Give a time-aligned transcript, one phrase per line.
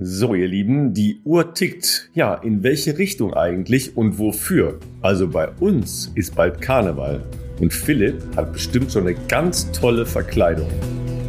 [0.00, 2.08] So, ihr Lieben, die Uhr tickt.
[2.14, 4.78] Ja, in welche Richtung eigentlich und wofür?
[5.02, 7.20] Also bei uns ist bald Karneval
[7.58, 10.68] und Philipp hat bestimmt schon eine ganz tolle Verkleidung.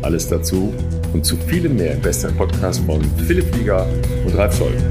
[0.03, 0.71] Alles dazu
[1.13, 3.87] und zu vielem mehr im besten Podcast von Philipp Flieger
[4.27, 4.83] und Ralf Scholz.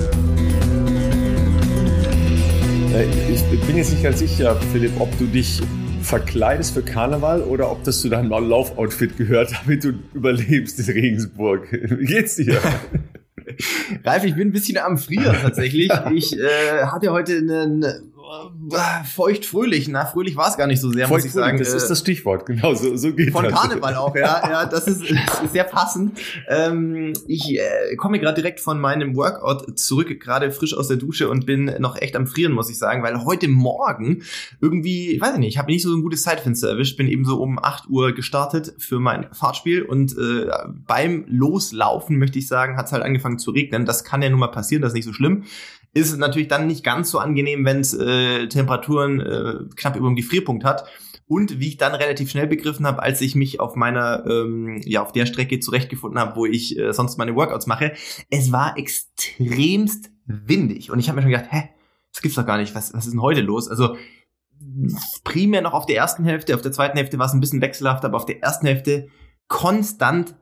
[2.95, 5.63] Äh, ich bin jetzt nicht ganz sicher, Philipp, ob du dich
[6.03, 11.69] verkleidest für Karneval oder ob das zu deinem Laufoutfit gehört, damit du überlebst in Regensburg.
[11.71, 12.59] Wie geht's dir?
[14.05, 15.91] Ralf, ich bin ein bisschen am Frieren tatsächlich.
[16.15, 17.85] Ich äh, hatte heute einen
[19.05, 19.89] feucht fröhlich.
[19.89, 21.59] Na, fröhlich war es gar nicht so sehr, feucht muss ich sagen.
[21.59, 23.55] Das ist äh, das Stichwort, genau, so, so geht Von das.
[23.55, 26.19] Karneval auch, ja, ja, das ist, ist sehr passend.
[26.49, 31.29] Ähm, ich äh, komme gerade direkt von meinem Workout zurück, gerade frisch aus der Dusche
[31.29, 34.23] und bin noch echt am Frieren, muss ich sagen, weil heute Morgen
[34.61, 37.41] irgendwie, ich weiß nicht, ich habe nicht so ein gutes Zeitfenster erwischt, bin eben so
[37.41, 40.47] um 8 Uhr gestartet für mein Fahrtspiel und äh,
[40.87, 43.87] beim Loslaufen, möchte ich sagen, hat es halt angefangen zu regnen.
[43.87, 45.45] Das kann ja nun mal passieren, das ist nicht so schlimm
[45.95, 50.09] ist es natürlich dann nicht ganz so angenehm, wenn es äh, Temperaturen äh, knapp über
[50.09, 50.85] dem Gefrierpunkt hat.
[51.27, 55.03] Und wie ich dann relativ schnell begriffen habe, als ich mich auf meiner, ähm, ja,
[55.03, 57.93] auf der Strecke zurechtgefunden habe, wo ich äh, sonst meine Workouts mache,
[58.31, 60.91] es war extremst windig.
[60.91, 61.69] Und ich habe mir schon gedacht, hä,
[62.13, 63.69] das gibt's doch gar nicht, was, was ist denn heute los?
[63.69, 63.97] Also
[65.25, 68.05] primär noch auf der ersten Hälfte, auf der zweiten Hälfte war es ein bisschen wechselhaft,
[68.05, 69.09] aber auf der ersten Hälfte
[69.49, 70.35] konstant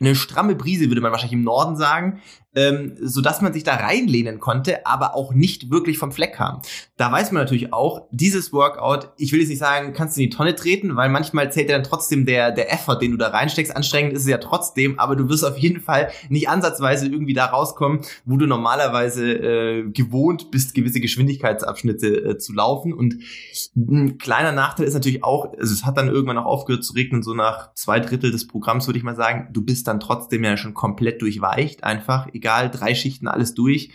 [0.00, 2.20] eine stramme Brise, würde man wahrscheinlich im Norden sagen,
[2.54, 6.62] ähm, so dass man sich da reinlehnen konnte, aber auch nicht wirklich vom Fleck kam.
[6.96, 10.30] Da weiß man natürlich auch, dieses Workout, ich will jetzt nicht sagen, kannst du in
[10.30, 13.28] die Tonne treten, weil manchmal zählt ja dann trotzdem der, der Effort, den du da
[13.28, 13.74] reinsteckst.
[13.74, 17.46] Anstrengend ist es ja trotzdem, aber du wirst auf jeden Fall nicht ansatzweise irgendwie da
[17.46, 22.92] rauskommen, wo du normalerweise äh, gewohnt bist, gewisse Geschwindigkeitsabschnitte äh, zu laufen.
[22.92, 23.18] Und
[23.76, 27.22] ein kleiner Nachteil ist natürlich auch, also es hat dann irgendwann auch aufgehört zu regnen,
[27.22, 30.56] so nach zwei Drittel des Programms würde ich mal sagen, du bist dann trotzdem ja
[30.56, 33.90] schon komplett durchweicht, einfach, egal, drei Schichten alles durch.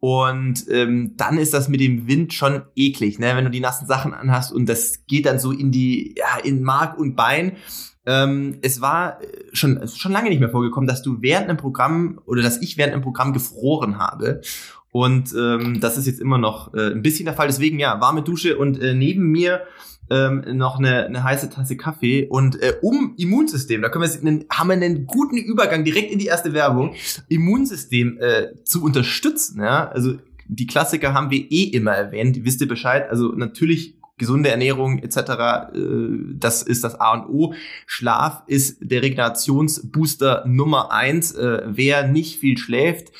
[0.00, 3.32] Und ähm, dann ist das mit dem Wind schon eklig, ne?
[3.36, 6.62] wenn du die nassen Sachen anhast und das geht dann so in die, ja, in
[6.62, 7.56] Mark und Bein.
[8.04, 12.20] Ähm, es war äh, schon, schon lange nicht mehr vorgekommen, dass du während einem Programm
[12.26, 14.42] oder dass ich während einem Programm gefroren habe.
[14.90, 17.46] Und ähm, das ist jetzt immer noch äh, ein bisschen der Fall.
[17.46, 19.62] Deswegen ja, warme Dusche und äh, neben mir
[20.10, 24.44] ähm, noch eine, eine heiße Tasse Kaffee und äh, um Immunsystem, da können wir einen,
[24.50, 26.94] haben wir einen guten Übergang direkt in die erste Werbung,
[27.28, 29.60] Immunsystem äh, zu unterstützen.
[29.60, 29.88] Ja?
[29.88, 30.14] Also
[30.46, 33.08] die Klassiker haben wir eh immer erwähnt, wisst ihr Bescheid.
[33.08, 35.16] Also natürlich gesunde Ernährung etc.
[35.16, 35.78] Äh,
[36.34, 37.54] das ist das A und O.
[37.86, 41.32] Schlaf ist der Regenerationsbooster Nummer eins.
[41.32, 43.12] Äh, wer nicht viel schläft,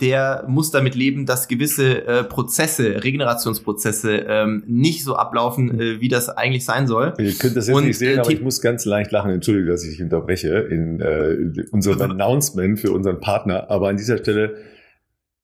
[0.00, 6.08] der muss damit leben, dass gewisse äh, Prozesse, Regenerationsprozesse ähm, nicht so ablaufen, äh, wie
[6.08, 7.14] das eigentlich sein soll.
[7.18, 9.32] Ihr könnt das jetzt Und, nicht sehen, äh, aber ich muss ganz leicht lachen.
[9.32, 13.70] Entschuldige, dass ich dich unterbreche in, äh, in unserem Announcement für unseren Partner.
[13.70, 14.56] Aber an dieser Stelle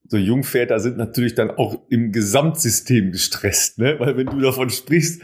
[0.06, 3.96] so Jungväter sind natürlich dann auch im Gesamtsystem gestresst, ne?
[3.98, 5.22] Weil wenn du davon sprichst,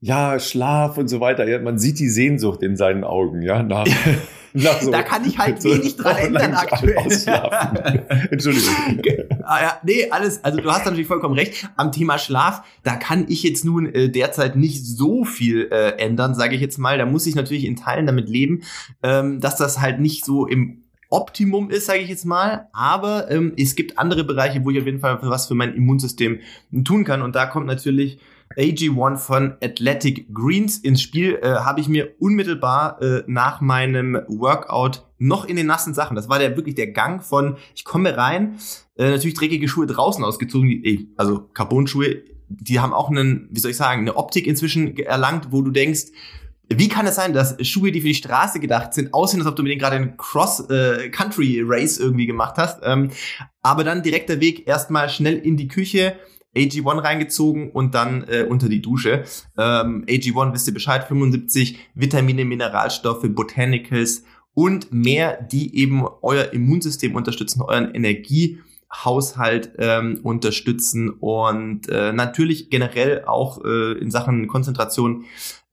[0.00, 3.86] ja, Schlaf und so weiter, ja, man sieht die Sehnsucht in seinen Augen, ja, nach
[4.54, 6.96] so, da kann ich halt wenig dran ändern aktuell.
[8.30, 9.02] Entschuldigung.
[9.42, 11.68] ah, ja, nee, alles, also du hast natürlich vollkommen recht.
[11.76, 16.34] Am Thema Schlaf, da kann ich jetzt nun äh, derzeit nicht so viel äh, ändern,
[16.34, 16.98] sage ich jetzt mal.
[16.98, 18.62] Da muss ich natürlich in Teilen damit leben,
[19.02, 22.68] ähm, dass das halt nicht so im Optimum ist, sage ich jetzt mal.
[22.72, 26.40] Aber ähm, es gibt andere Bereiche, wo ich auf jeden Fall was für mein Immunsystem
[26.84, 27.22] tun kann.
[27.22, 28.18] Und da kommt natürlich
[28.56, 31.38] AG1 von Athletic Greens ins Spiel.
[31.42, 36.16] Äh, Habe ich mir unmittelbar äh, nach meinem Workout noch in den nassen Sachen.
[36.16, 38.58] Das war der wirklich der Gang von, ich komme rein,
[38.96, 43.70] äh, natürlich dreckige Schuhe draußen ausgezogen, die, also Carbon-Schuhe, die haben auch einen, wie soll
[43.70, 46.06] ich sagen, eine Optik inzwischen erlangt, wo du denkst,
[46.68, 49.56] wie kann es sein, dass Schuhe, die für die Straße gedacht sind, aussehen, als ob
[49.56, 52.80] du mit denen gerade einen Cross-Country-Race äh, irgendwie gemacht hast?
[52.82, 53.10] Ähm,
[53.62, 56.16] aber dann direkter Weg erstmal schnell in die Küche,
[56.54, 59.24] AG1 reingezogen und dann äh, unter die Dusche.
[59.58, 67.14] Ähm, AG1, wisst ihr Bescheid, 75 Vitamine, Mineralstoffe, Botanicals und mehr, die eben euer Immunsystem
[67.14, 75.24] unterstützen, euren Energiehaushalt ähm, unterstützen und äh, natürlich generell auch äh, in Sachen Konzentration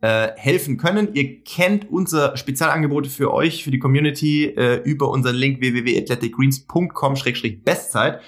[0.01, 1.13] äh, helfen können.
[1.13, 8.19] Ihr kennt unser Spezialangebote für euch, für die Community äh, über unseren Link www.athleticgreens.com-bestzeit.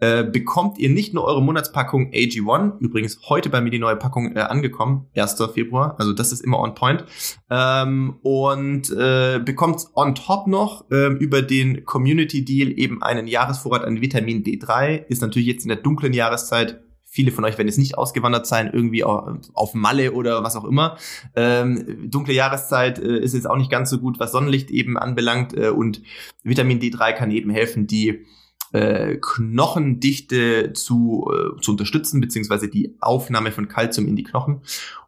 [0.00, 4.36] Äh, bekommt ihr nicht nur eure Monatspackung AG1, übrigens heute bei mir die neue Packung
[4.36, 5.36] äh, angekommen, 1.
[5.52, 7.04] Februar, also das ist immer on point,
[7.50, 13.84] ähm, und äh, bekommt on top noch äh, über den Community Deal eben einen Jahresvorrat
[13.84, 16.80] an Vitamin D3, ist natürlich jetzt in der dunklen Jahreszeit
[17.10, 20.98] Viele von euch werden jetzt nicht ausgewandert sein, irgendwie auf Malle oder was auch immer.
[21.34, 25.56] Ähm, dunkle Jahreszeit äh, ist jetzt auch nicht ganz so gut, was Sonnenlicht eben anbelangt.
[25.56, 26.02] Äh, und
[26.42, 28.26] Vitamin D3 kann eben helfen, die
[28.72, 34.62] äh, Knochendichte zu, äh, zu unterstützen, beziehungsweise die Aufnahme von Kalzium in die Knochen.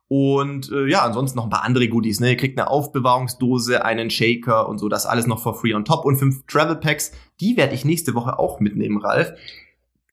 [0.09, 2.19] Und äh, ja, ansonsten noch ein paar andere Goodies.
[2.19, 2.31] Ne?
[2.31, 6.05] Ihr kriegt eine Aufbewahrungsdose, einen Shaker und so, das alles noch for free on top.
[6.05, 9.33] Und fünf Travel Packs, die werde ich nächste Woche auch mitnehmen, Ralf.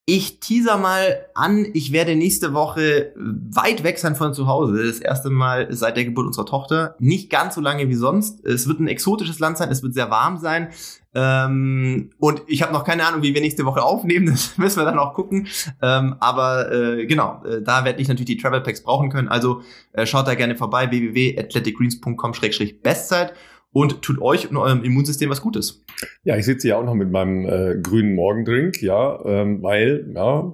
[0.09, 4.87] Ich teaser mal an, ich werde nächste Woche weit weg sein von zu Hause.
[4.87, 6.95] Das erste Mal seit der Geburt unserer Tochter.
[6.97, 8.41] Nicht ganz so lange wie sonst.
[8.45, 10.69] Es wird ein exotisches Land sein, es wird sehr warm sein.
[11.13, 14.27] Ähm, und ich habe noch keine Ahnung, wie wir nächste Woche aufnehmen.
[14.27, 15.49] Das müssen wir dann auch gucken.
[15.81, 19.27] Ähm, aber äh, genau, äh, da werde ich natürlich die Travel Packs brauchen können.
[19.27, 19.61] Also
[19.91, 23.33] äh, schaut da gerne vorbei, www.athleticgreens.com-bestzeit
[23.71, 25.83] und tut euch und eurem Immunsystem was Gutes.
[26.23, 30.53] Ja, ich sitze ja auch noch mit meinem äh, grünen Morgendrink, ja, ähm, weil, ja,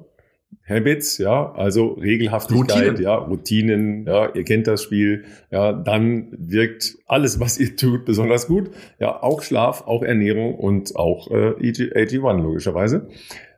[0.68, 3.02] Habits, ja, also Regelhaftigkeit, Routinen.
[3.02, 8.48] ja, Routinen, ja, ihr kennt das Spiel, ja, dann wirkt alles, was ihr tut, besonders
[8.48, 8.72] gut.
[9.00, 13.10] Ja, auch Schlaf, auch Ernährung und auch äh, AG1 logischerweise.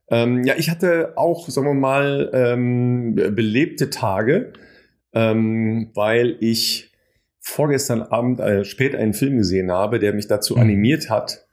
[0.10, 4.54] Ähm, ja, ich hatte auch, sagen wir mal, ähm, belebte Tage,
[5.14, 6.92] ähm, weil ich
[7.46, 10.62] vorgestern Abend äh, spät einen Film gesehen habe, der mich dazu mhm.
[10.62, 11.46] animiert hat,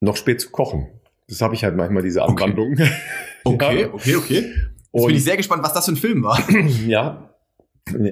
[0.00, 0.88] noch spät zu kochen.
[1.28, 2.72] Das habe ich halt manchmal, diese Anwandlung.
[2.72, 2.88] Okay,
[3.44, 4.16] okay, okay.
[4.16, 4.34] okay.
[4.34, 4.56] Jetzt
[4.90, 6.42] Und, bin ich sehr gespannt, was das für ein Film war.
[6.86, 7.34] ja,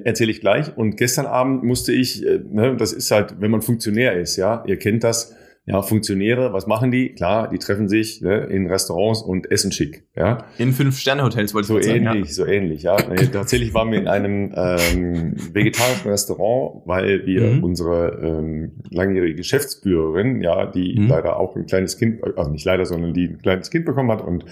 [0.03, 0.77] erzähle ich gleich.
[0.77, 4.63] Und gestern Abend musste ich, äh, ne, das ist halt, wenn man Funktionär ist, ja,
[4.67, 5.35] ihr kennt das,
[5.65, 7.13] ja, Funktionäre, was machen die?
[7.13, 10.07] Klar, die treffen sich ne, in Restaurants und essen schick.
[10.15, 10.45] Ja.
[10.57, 12.05] In Fünf-Sterne-Hotels wollte ich so sagen.
[12.07, 12.33] ähnlich, ja.
[12.33, 12.95] So ähnlich, ja.
[12.97, 17.63] Tatsächlich waren wir in einem ähm, vegetarischen Restaurant, weil wir mhm.
[17.63, 21.07] unsere ähm, langjährige Geschäftsführerin, ja, die mhm.
[21.07, 24.23] leider auch ein kleines Kind, also nicht leider, sondern die ein kleines Kind bekommen hat
[24.23, 24.45] und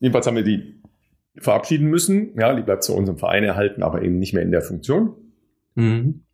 [0.00, 0.82] jedenfalls haben wir die
[1.38, 2.38] verabschieden müssen.
[2.38, 5.14] Ja, die bleibt zu unserem Verein erhalten, aber eben nicht mehr in der Funktion.
[5.74, 6.24] Mhm.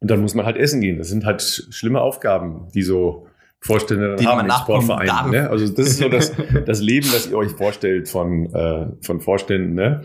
[0.00, 0.98] Und dann muss man halt essen gehen.
[0.98, 3.26] Das sind halt schlimme Aufgaben, die so
[3.60, 5.30] Vorstände die haben in Sportvereinen.
[5.30, 5.50] Ne?
[5.50, 6.32] Also das ist so das,
[6.66, 9.74] das Leben, das ihr euch vorstellt von, äh, von Vorständen.
[9.74, 10.02] Ne?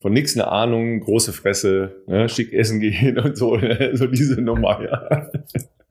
[0.00, 2.28] Von nix eine Ahnung, große Fresse, ne?
[2.28, 3.56] schick essen gehen und so.
[3.56, 3.92] Ne?
[3.94, 5.30] So diese Nummer, ja.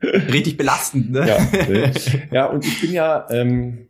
[0.01, 1.27] Richtig belastend, ne?
[1.27, 1.91] Ja, ne?
[2.31, 3.27] ja und ich bin ja...
[3.31, 3.85] Ähm,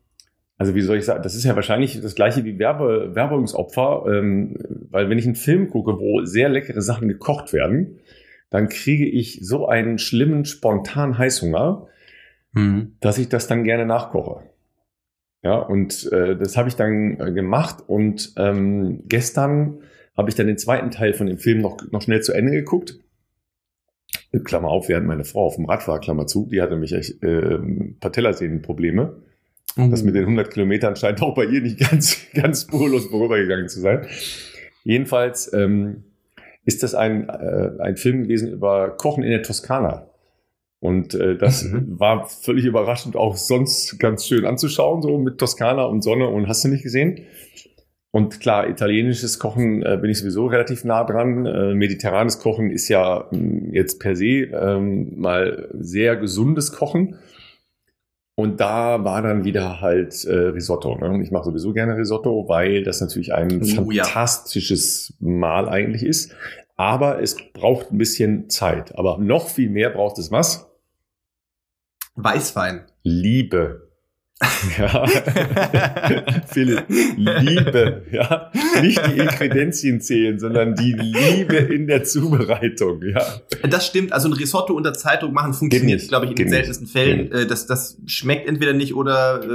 [0.58, 4.58] also wie soll ich sagen, das ist ja wahrscheinlich das gleiche wie Werbe, Werbungsopfer, ähm,
[4.90, 8.00] weil wenn ich einen Film gucke, wo sehr leckere Sachen gekocht werden,
[8.50, 11.88] dann kriege ich so einen schlimmen, spontanen Heißhunger,
[12.54, 12.96] mhm.
[13.00, 14.44] dass ich das dann gerne nachkoche.
[15.42, 19.82] Ja, und äh, das habe ich dann äh, gemacht und ähm, gestern
[20.18, 23.00] habe ich dann den zweiten Teil von dem Film noch, noch schnell zu Ende geguckt.
[24.44, 27.24] Klammer auf, während meine Frau auf dem Rad war, Klammer zu, die hatte mich echt
[27.24, 27.58] äh,
[28.00, 29.24] Patellasehnenprobleme.
[29.78, 29.92] Mhm.
[29.92, 33.80] Das mit den 100 Kilometern scheint auch bei ihr nicht ganz, ganz spurlos vorübergegangen zu
[33.80, 34.06] sein.
[34.84, 36.04] Jedenfalls ähm,
[36.66, 40.09] ist das ein, äh, ein Film gewesen über Kochen in der Toskana.
[40.80, 42.00] Und äh, das mhm.
[42.00, 46.64] war völlig überraschend auch sonst ganz schön anzuschauen, so mit Toskana und Sonne und hast
[46.64, 47.26] du nicht gesehen.
[48.12, 51.46] Und klar, italienisches Kochen äh, bin ich sowieso relativ nah dran.
[51.46, 57.18] Äh, mediterranes Kochen ist ja mh, hm, jetzt per se ähm, mal sehr gesundes Kochen.
[58.36, 60.98] Und da war dann wieder halt äh, Risotto.
[60.98, 61.10] Ne?
[61.10, 65.28] Und ich mache sowieso gerne Risotto, weil das natürlich ein oh, fantastisches ja.
[65.30, 66.34] Mahl eigentlich ist.
[66.78, 68.98] Aber es braucht ein bisschen Zeit.
[68.98, 70.69] Aber noch viel mehr braucht es was?
[72.22, 72.86] Weißwein.
[73.04, 73.89] Liebe.
[74.78, 75.06] Ja.
[76.48, 76.86] Philipp,
[77.18, 78.52] Liebe, ja.
[78.82, 83.22] Nicht die Inkredenzien zählen, sondern die Liebe in der Zubereitung, ja.
[83.70, 84.14] Das stimmt.
[84.14, 87.32] Also ein Risotto unter Zeitdruck machen funktioniert, glaube ich, in den seltensten Fällen.
[87.32, 89.48] Äh, das, das schmeckt entweder nicht oder äh,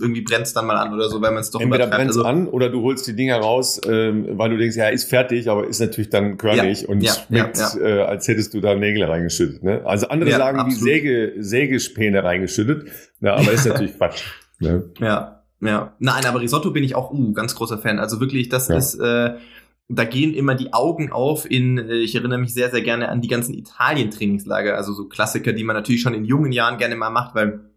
[0.00, 2.16] irgendwie brennt es dann mal an oder so, weil man es doch Entweder brennt es
[2.16, 5.48] also, an oder du holst die Dinger raus, ähm, weil du denkst, ja, ist fertig,
[5.48, 8.74] aber ist natürlich dann körnig ja, und ja, schmeckt, ja, äh, als hättest du da
[8.74, 9.62] Nägel reingeschüttet.
[9.62, 9.82] Ne?
[9.84, 10.80] Also andere sagen, absolut.
[10.80, 12.86] wie Säge, Sägespäne reingeschüttet.
[13.20, 14.22] Ja, aber ist natürlich Quatsch.
[14.58, 14.90] Ne?
[14.98, 15.94] Ja, ja.
[15.98, 17.98] Nein, aber Risotto bin ich auch uh, ganz großer Fan.
[17.98, 18.76] Also wirklich, das ja.
[18.76, 19.36] ist, äh,
[19.88, 23.20] da gehen immer die Augen auf in, äh, ich erinnere mich sehr, sehr gerne an
[23.20, 27.10] die ganzen Italien-Trainingslager, also so Klassiker, die man natürlich schon in jungen Jahren gerne mal
[27.10, 27.70] macht, weil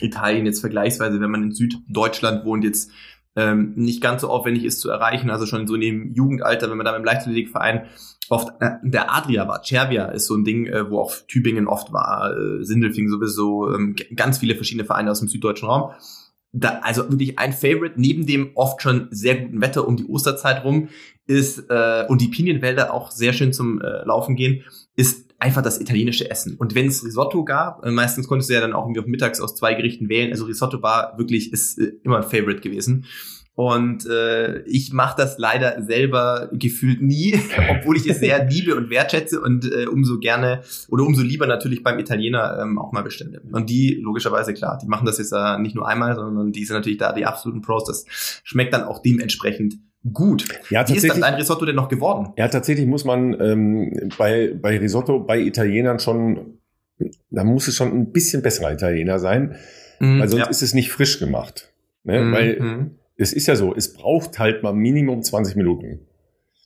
[0.00, 2.90] Italien jetzt vergleichsweise, wenn man in Süddeutschland wohnt, jetzt
[3.36, 6.76] ähm, nicht ganz so aufwendig ist zu erreichen, also schon so in dem Jugendalter, wenn
[6.76, 7.86] man da im Leichtathletikverein
[8.28, 11.92] oft, äh, der Adria war, Cervia ist so ein Ding, äh, wo auch Tübingen oft
[11.92, 15.90] war, äh, Sindelfing sowieso, ähm, ganz viele verschiedene Vereine aus dem süddeutschen Raum.
[16.52, 20.64] Da, also wirklich ein Favorite, neben dem oft schon sehr guten Wetter um die Osterzeit
[20.64, 20.88] rum,
[21.26, 24.64] ist, äh, und die Pinienwälder auch sehr schön zum äh, Laufen gehen,
[24.94, 26.56] ist einfach das italienische Essen.
[26.56, 29.54] Und wenn es Risotto gab, äh, meistens konntest du ja dann auch irgendwie mittags aus
[29.54, 30.30] zwei Gerichten wählen.
[30.32, 33.06] Also Risotto war wirklich, ist äh, immer ein Favorite gewesen.
[33.56, 37.40] Und äh, ich mache das leider selber gefühlt nie,
[37.70, 41.82] obwohl ich es sehr liebe und wertschätze und äh, umso gerne oder umso lieber natürlich
[41.82, 43.40] beim Italiener ähm, auch mal bestelle.
[43.50, 46.76] Und die, logischerweise klar, die machen das jetzt äh, nicht nur einmal, sondern die sind
[46.76, 47.84] natürlich da die absoluten Pros.
[47.84, 48.04] Das
[48.44, 49.76] schmeckt dann auch dementsprechend
[50.12, 50.46] gut.
[50.70, 52.32] Ja, Wie ist dann dein Risotto denn noch geworden?
[52.36, 56.58] Ja, tatsächlich muss man ähm, bei, bei Risotto, bei Italienern schon,
[57.30, 59.56] da muss es schon ein bisschen besserer Italiener sein,
[60.00, 60.50] mhm, weil sonst ja.
[60.50, 61.72] ist es nicht frisch gemacht.
[62.04, 62.20] Ne?
[62.20, 62.90] Mhm, weil mhm.
[63.16, 66.00] es ist ja so, es braucht halt mal Minimum 20 Minuten.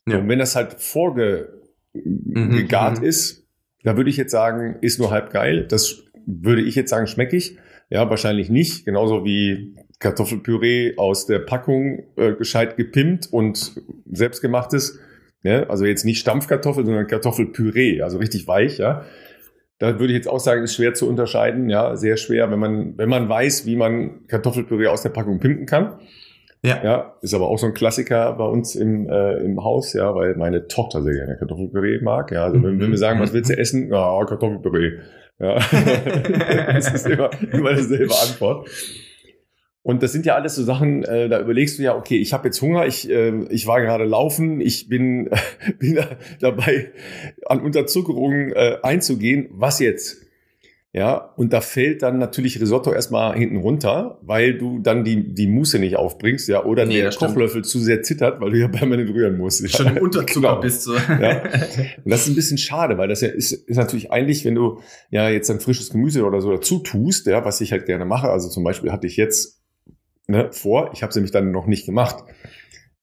[0.07, 0.19] Ja.
[0.19, 1.55] Und wenn das halt vorgegart
[1.95, 3.05] mhm, mhm.
[3.05, 3.47] ist,
[3.83, 5.67] da würde ich jetzt sagen, ist nur halb geil.
[5.67, 7.59] Das würde ich jetzt sagen, schmeckig.
[7.89, 8.85] Ja, wahrscheinlich nicht.
[8.85, 13.81] Genauso wie Kartoffelpüree aus der Packung äh, gescheit gepimpt und
[14.11, 14.99] selbstgemachtes.
[15.43, 19.05] Ja, also jetzt nicht Stampfkartoffel, sondern Kartoffelpüree, also richtig weich, ja.
[19.79, 22.99] Da würde ich jetzt auch sagen, ist schwer zu unterscheiden, ja, sehr schwer, wenn man,
[22.99, 26.01] wenn man weiß, wie man Kartoffelpüree aus der Packung pimpen kann.
[26.63, 26.83] Ja.
[26.85, 30.37] ja, ist aber auch so ein Klassiker bei uns im, äh, im Haus, ja, weil
[30.37, 32.31] meine Tochter sehr gerne Kartoffelpüree mag.
[32.33, 33.91] Ja, also wenn, wenn wir sagen, was willst du essen?
[33.91, 34.99] Ja, Kartoffelpüree.
[35.39, 35.55] Ja,
[36.73, 38.69] das ist immer, immer dieselbe Antwort.
[39.83, 42.49] Und das sind ja alles so Sachen, äh, da überlegst du ja, okay, ich habe
[42.49, 45.37] jetzt Hunger, ich, äh, ich war gerade laufen, ich bin, äh,
[45.79, 46.07] bin da
[46.39, 46.93] dabei,
[47.47, 49.49] an Unterzuckerungen äh, einzugehen.
[49.53, 50.19] Was jetzt?
[50.93, 55.47] Ja, und da fällt dann natürlich Risotto erstmal hinten runter, weil du dann die, die
[55.47, 59.09] Muße nicht aufbringst, ja, oder nee, der Kochlöffel zu sehr zittert, weil du ja permanent
[59.09, 59.63] rühren musst.
[59.63, 59.69] Ja.
[59.69, 60.61] Schon im Unterzucker genau.
[60.61, 60.95] bist du.
[60.95, 61.43] Ja.
[62.05, 64.81] Und das ist ein bisschen schade, weil das ja ist, ist natürlich eigentlich, wenn du
[65.13, 68.29] ja jetzt ein frisches Gemüse oder so dazu tust, ja, was ich halt gerne mache,
[68.29, 69.60] also zum Beispiel hatte ich jetzt
[70.31, 70.91] ne, vor.
[70.95, 72.25] Ich habe es nämlich dann noch nicht gemacht.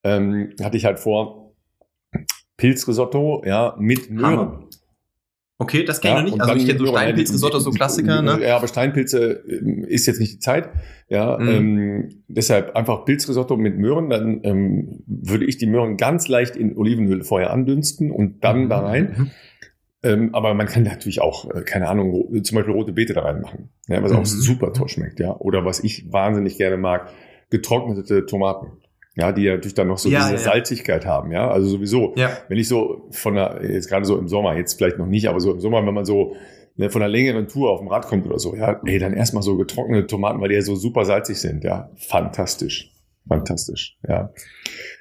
[0.03, 1.53] Ähm, hatte ich halt vor
[2.57, 4.67] Pilzrisotto, ja, mit Möhren.
[5.59, 6.41] Okay, das kenne ich ja, noch nicht.
[6.41, 8.39] Also ich kenne so Steinpilzrisotto, so Klassiker, ne?
[8.41, 10.69] Ja, aber Steinpilze ähm, ist jetzt nicht die Zeit.
[11.09, 11.47] Ja, mhm.
[11.47, 14.09] ähm, deshalb einfach Pilzrisotto mit Möhren.
[14.09, 18.69] Dann ähm, würde ich die Möhren ganz leicht in Olivenöl vorher andünsten und dann mhm.
[18.69, 19.31] da rein.
[20.07, 23.69] Ähm, aber man kann natürlich auch, äh, keine Ahnung, zum Beispiel rote Beete da reinmachen,
[23.87, 24.19] ja, was mhm.
[24.19, 25.35] auch super toll schmeckt, ja.
[25.37, 27.09] Oder was ich wahnsinnig gerne mag,
[27.49, 28.67] getrocknete Tomaten.
[29.15, 30.37] Ja, die ja natürlich dann noch so ja, diese ja.
[30.37, 31.49] Salzigkeit haben, ja.
[31.49, 32.37] Also sowieso, ja.
[32.49, 35.39] wenn ich so von der, jetzt gerade so im Sommer, jetzt vielleicht noch nicht, aber
[35.39, 36.35] so im Sommer, wenn man so
[36.75, 39.41] ne, von einer längeren Tour auf dem Rad kommt oder so, ja, ey, dann erstmal
[39.41, 41.89] so getrocknete Tomaten, weil die ja so super salzig sind, ja.
[41.95, 42.91] Fantastisch.
[43.27, 44.31] Fantastisch, ja.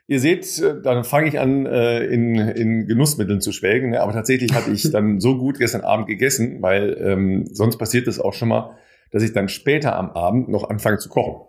[0.09, 3.91] Ihr seht, äh, dann fange ich an, äh, in, in Genussmitteln zu schwelgen.
[3.91, 4.01] Ne?
[4.01, 8.21] Aber tatsächlich hatte ich dann so gut gestern Abend gegessen, weil ähm, sonst passiert es
[8.21, 8.77] auch schon mal,
[9.11, 11.47] dass ich dann später am Abend noch anfange zu kochen.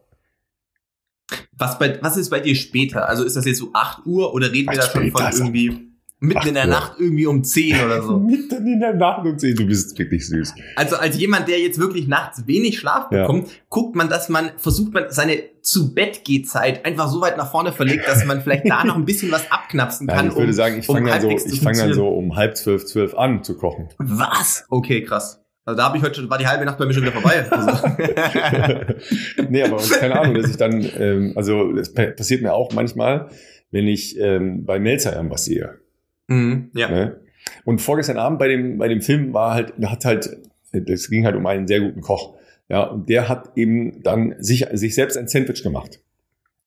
[1.52, 3.10] Was, bei, was ist bei dir später?
[3.10, 5.87] Also ist das jetzt so 8 Uhr oder reden wir da schon von irgendwie
[6.20, 8.18] Mitten in der Nacht irgendwie um 10 oder so.
[8.20, 10.56] Mitten in der Nacht um 10, du bist wirklich süß.
[10.76, 13.54] Also als jemand, der jetzt wirklich nachts wenig Schlaf bekommt, ja.
[13.70, 17.52] guckt man, dass man, versucht man seine zu Bett geht Zeit einfach so weit nach
[17.52, 20.18] vorne verlegt, dass man vielleicht da noch ein bisschen was abknapsen kann.
[20.18, 22.36] Nein, ich würde um, sagen, ich fange um dann, so, ich fang dann so um
[22.36, 23.90] halb zwölf, zwölf an zu kochen.
[23.98, 24.66] Was?
[24.70, 25.44] Okay, krass.
[25.66, 27.46] Also da habe ich heute schon, war die halbe Nacht bei mir schon wieder vorbei.
[27.52, 27.88] Also.
[29.50, 33.30] nee, aber keine Ahnung, dass ich dann, ähm, also es passiert mir auch manchmal,
[33.70, 35.78] wenn ich ähm, bei Melzer irgendwas sehe.
[36.28, 36.90] Mhm, ja.
[36.90, 37.22] Ne?
[37.66, 40.30] Und vorgestern Abend bei dem, bei dem Film war halt, hat halt,
[40.72, 42.36] das ging halt um einen sehr guten Koch.
[42.70, 46.02] Ja, und der hat eben dann sich, sich selbst ein Sandwich gemacht.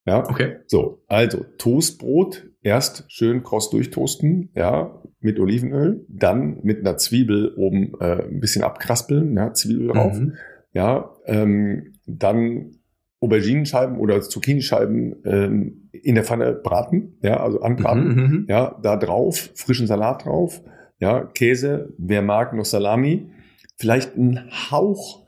[0.06, 0.56] Ja, okay.
[0.66, 7.92] So, also Toastbrot erst schön kross durchtoasten, ja, mit Olivenöl, dann mit einer Zwiebel oben
[8.00, 10.34] äh, ein bisschen abkraspeln, ja, Zwiebel drauf, mhm.
[10.72, 12.76] ja, ähm, dann
[13.20, 18.96] Auberginenscheiben oder Zucchinischeiben ähm, in der Pfanne braten, ja, also anbraten, mhm, mhm, ja, da
[18.96, 20.62] drauf, frischen Salat drauf,
[20.98, 23.30] ja, Käse, wer mag, noch Salami,
[23.76, 25.26] vielleicht ein Hauch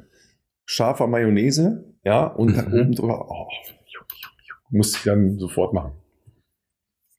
[0.64, 2.80] scharfer Mayonnaise, ja, und dann mhm.
[2.80, 3.46] oben drüber, oh,
[4.70, 5.92] muss ich dann sofort machen.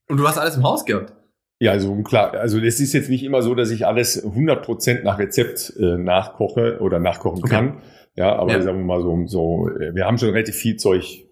[0.10, 1.14] Und du hast alles im Haus gehabt?
[1.60, 5.20] Ja, also klar, also es ist jetzt nicht immer so, dass ich alles 100% nach
[5.20, 7.50] Rezept äh, nachkoche oder nachkochen okay.
[7.50, 7.82] kann.
[8.16, 8.62] Ja, aber ja.
[8.62, 11.26] sagen wir mal so, so, wir haben schon relativ viel Zeug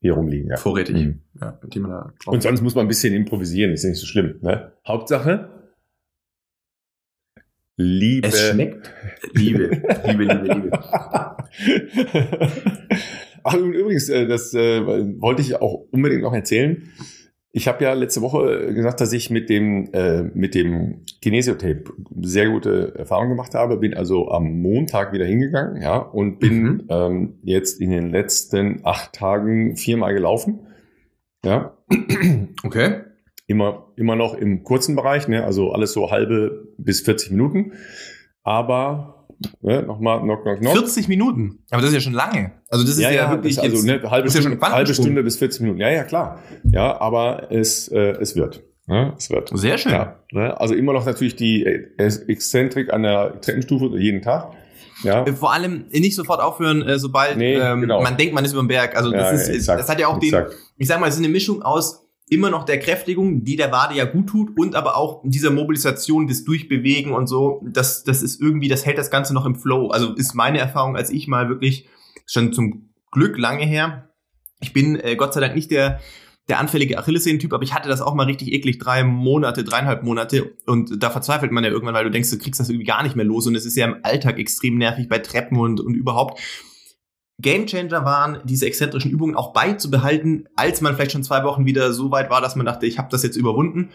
[0.00, 0.50] hier rumliegen.
[0.50, 0.56] Ja.
[0.56, 0.96] Vorrätig.
[0.96, 1.20] Mhm.
[1.40, 4.38] Ja, die man da Und sonst muss man ein bisschen improvisieren, ist nicht so schlimm.
[4.42, 4.72] Ne?
[4.86, 5.50] Hauptsache,
[7.76, 8.28] Liebe.
[8.28, 8.92] Es schmeckt.
[9.32, 10.70] Liebe, Liebe, Liebe, Liebe.
[13.42, 14.80] Ach, und übrigens, äh, das äh,
[15.20, 16.88] wollte ich auch unbedingt noch erzählen.
[17.56, 21.84] Ich habe ja letzte Woche gesagt, dass ich mit dem äh, mit dem Kinesiotape
[22.20, 23.76] sehr gute Erfahrungen gemacht habe.
[23.76, 26.86] Bin also am Montag wieder hingegangen, ja, und bin mhm.
[26.88, 30.66] ähm, jetzt in den letzten acht Tagen viermal gelaufen.
[31.44, 31.78] Ja.
[32.64, 33.02] Okay.
[33.46, 37.74] Immer immer noch im kurzen Bereich, ne, also alles so halbe bis 40 Minuten.
[38.42, 39.13] aber
[39.62, 40.72] Ne, Nochmal, knock, knock, knock.
[40.72, 41.58] 40 Minuten.
[41.70, 42.52] Aber das ist ja schon lange.
[42.68, 45.36] Also das ist ja, ja, ja wirklich also eine halbe, Stunde, ja halbe Stunde bis
[45.36, 45.80] 40 Minuten.
[45.80, 46.40] Ja, ja, klar.
[46.64, 48.62] Ja, aber es, äh, es wird.
[48.86, 49.50] Ja, es wird.
[49.54, 49.92] Sehr schön.
[49.92, 50.60] Ja, ne?
[50.60, 54.52] Also immer noch natürlich die äh, Exzentrik an der Treppenstufe jeden Tag.
[55.02, 55.24] Ja.
[55.24, 58.02] Äh, vor allem nicht sofort aufhören, äh, sobald nee, ähm, genau.
[58.02, 58.96] man denkt, man ist über den Berg.
[58.96, 60.50] Also das, ist, exakt, das hat ja auch exakt.
[60.50, 63.70] den, ich sag mal, es ist eine Mischung aus immer noch der Kräftigung, die der
[63.70, 68.22] Wade ja gut tut und aber auch dieser Mobilisation, des Durchbewegen und so, das, das
[68.22, 69.88] ist irgendwie, das hält das Ganze noch im Flow.
[69.88, 71.88] Also ist meine Erfahrung, als ich mal wirklich
[72.26, 74.10] schon zum Glück lange her.
[74.60, 76.00] Ich bin äh, Gott sei Dank nicht der
[76.48, 80.52] der anfällige Achillessehnentyp, aber ich hatte das auch mal richtig eklig, drei Monate, dreieinhalb Monate
[80.66, 83.16] und da verzweifelt man ja irgendwann, weil du denkst, du kriegst das irgendwie gar nicht
[83.16, 86.40] mehr los und es ist ja im Alltag extrem nervig bei Treppen und, und überhaupt.
[87.40, 92.10] Gamechanger waren, diese exzentrischen Übungen auch beizubehalten, als man vielleicht schon zwei Wochen wieder so
[92.10, 93.90] weit war, dass man dachte, ich habe das jetzt überwunden.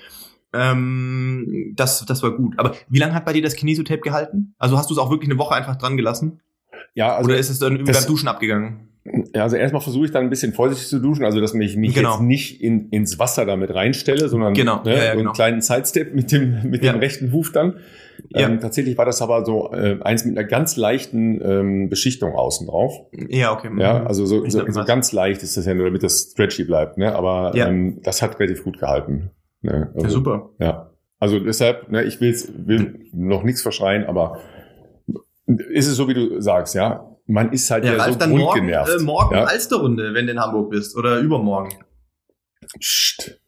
[0.52, 2.56] Ähm, das, das war gut.
[2.58, 4.56] Aber wie lange hat bei dir das Kinesiotape gehalten?
[4.58, 6.42] Also hast du es auch wirklich eine Woche einfach dran gelassen?
[6.96, 8.90] Ja, also Oder ist es dann irgendwie beim Duschen abgegangen?
[9.34, 11.96] Ja, also erstmal versuche ich dann ein bisschen vorsichtig zu duschen, also dass ich mich
[11.96, 12.14] genau.
[12.14, 14.84] jetzt nicht in, ins Wasser damit reinstelle, sondern genau.
[14.84, 15.30] ne, ja, ja, so genau.
[15.30, 17.76] einen kleinen Sidestep mit dem, mit dem rechten Huf dann.
[18.30, 18.48] Ja.
[18.48, 22.68] Ähm, tatsächlich war das aber so äh, eins mit einer ganz leichten ähm, Beschichtung außen
[22.68, 22.94] drauf.
[23.30, 23.70] Ja, okay.
[23.78, 26.98] Ja, also so, so, so ganz leicht ist das ja nur, damit das stretchy bleibt.
[26.98, 27.16] Ne?
[27.16, 27.68] Aber ja.
[27.68, 29.32] ähm, das hat relativ gut gehalten.
[29.62, 29.92] Ne?
[29.94, 30.50] Also, ja, super.
[30.60, 30.92] Ja.
[31.20, 34.40] Also deshalb, ne, ich will's, will noch nichts verschreien, aber
[35.46, 37.06] ist es so, wie du sagst, ja?
[37.26, 38.90] Man ist halt ja, ja so dann grundgenervt.
[38.90, 39.44] Morgen, äh, morgen ja?
[39.44, 41.70] Alsterrunde, wenn du in Hamburg bist oder übermorgen.
[42.80, 43.40] Psst.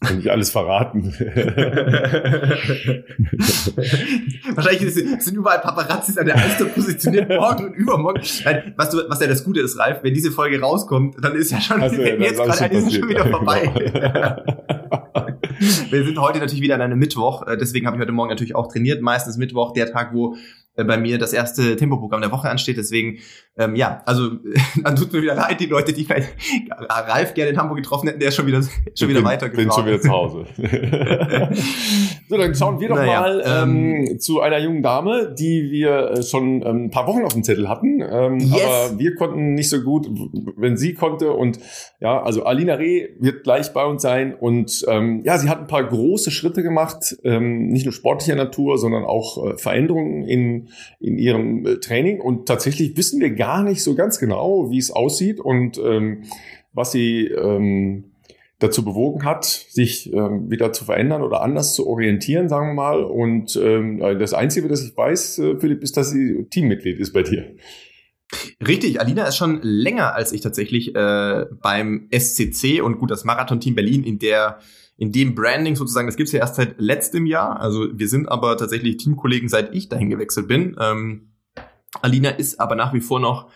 [0.00, 1.04] Kann ich alles verraten.
[4.54, 8.20] Wahrscheinlich sind überall Paparazzis an der Alster positioniert, morgen und übermorgen.
[8.44, 11.50] Nein, was, du, was ja das Gute ist, Ralf, wenn diese Folge rauskommt, dann ist
[11.50, 13.72] ja schon, also, ja, jetzt gerade ist schon wieder vorbei.
[15.90, 18.54] Wir sind heute natürlich wieder an einem Mittwoch, äh, deswegen habe ich heute Morgen natürlich
[18.54, 19.00] auch trainiert.
[19.00, 20.36] Meistens Mittwoch, der Tag, wo
[20.84, 22.76] bei mir das erste Tempoprogramm der Woche ansteht.
[22.76, 23.18] Deswegen,
[23.56, 24.30] ähm, ja, also
[24.82, 26.34] dann tut mir wieder leid, die Leute, die vielleicht
[26.88, 28.60] Ralf gerne in Hamburg getroffen hätten, der ist schon wieder,
[28.94, 29.68] schon wieder weitergefahren.
[29.68, 30.46] Bin schon wieder zu Hause.
[32.28, 36.10] so, dann schauen wir doch naja, mal ähm, ähm, zu einer jungen Dame, die wir
[36.10, 38.00] äh, schon ähm, ein paar Wochen auf dem Zettel hatten.
[38.00, 38.62] Ähm, yes.
[38.64, 40.08] Aber wir konnten nicht so gut,
[40.56, 41.32] wenn sie konnte.
[41.32, 41.58] Und
[42.00, 44.34] ja, also Alina Reh wird gleich bei uns sein.
[44.34, 48.78] Und ähm, ja, sie hat ein paar große Schritte gemacht, ähm, nicht nur sportlicher Natur,
[48.78, 50.65] sondern auch äh, Veränderungen in
[51.00, 52.20] in, ihrem äh, Training.
[52.20, 56.24] Und tatsächlich wissen wir gar nicht so ganz genau, wie es aussieht und ähm,
[56.72, 58.12] was sie ähm,
[58.58, 63.04] dazu bewogen hat, sich ähm, wieder zu verändern oder anders zu orientieren, sagen wir mal.
[63.04, 67.22] Und ähm, das Einzige, das ich weiß, äh, Philipp, ist, dass sie Teammitglied ist bei
[67.22, 67.54] dir.
[68.66, 73.74] Richtig, Alina ist schon länger als ich tatsächlich äh, beim SCC und gut, das Marathon-Team
[73.74, 74.58] Berlin in der
[74.98, 77.60] in dem Branding sozusagen, das gibt's ja erst seit letztem Jahr.
[77.60, 80.76] Also wir sind aber tatsächlich Teamkollegen, seit ich dahin gewechselt bin.
[80.80, 81.32] Ähm,
[82.02, 83.50] Alina ist aber nach wie vor noch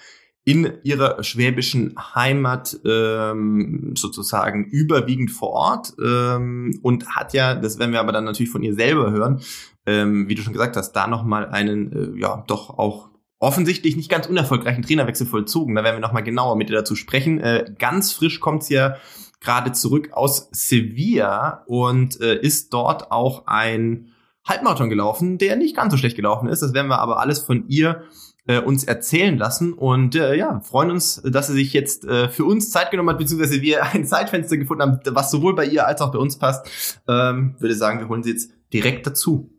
[0.45, 7.93] in ihrer schwäbischen Heimat ähm, sozusagen überwiegend vor Ort ähm, und hat ja, das werden
[7.93, 9.41] wir aber dann natürlich von ihr selber hören,
[9.87, 14.11] ähm, wie du schon gesagt hast, da nochmal einen, äh, ja, doch auch offensichtlich nicht
[14.11, 15.75] ganz unerfolgreichen Trainerwechsel vollzogen.
[15.75, 17.39] Da werden wir nochmal genauer mit ihr dazu sprechen.
[17.39, 18.97] Äh, ganz frisch kommt's ja
[19.41, 24.13] gerade zurück aus Sevilla und äh, ist dort auch ein
[24.47, 26.61] Halbmarathon gelaufen, der nicht ganz so schlecht gelaufen ist.
[26.61, 28.03] Das werden wir aber alles von ihr
[28.47, 32.45] äh, uns erzählen lassen und äh, ja, freuen uns, dass sie sich jetzt äh, für
[32.45, 36.01] uns Zeit genommen hat, beziehungsweise wir ein Zeitfenster gefunden haben, was sowohl bei ihr als
[36.01, 37.01] auch bei uns passt.
[37.09, 39.51] Ähm, würde sagen, wir holen sie jetzt direkt dazu.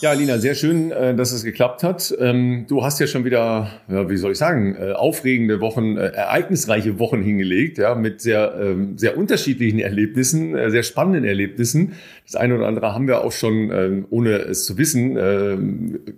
[0.00, 2.14] Ja, Lina, sehr schön, äh, dass es geklappt hat.
[2.18, 6.06] Ähm, du hast ja schon wieder, ja, wie soll ich sagen, äh, aufregende Wochen, äh,
[6.08, 11.92] ereignisreiche Wochen hingelegt, ja, mit sehr, ähm, sehr unterschiedlichen Erlebnissen, sehr spannenden Erlebnissen.
[12.24, 15.18] Das eine oder andere haben wir auch schon, ähm, ohne es zu wissen,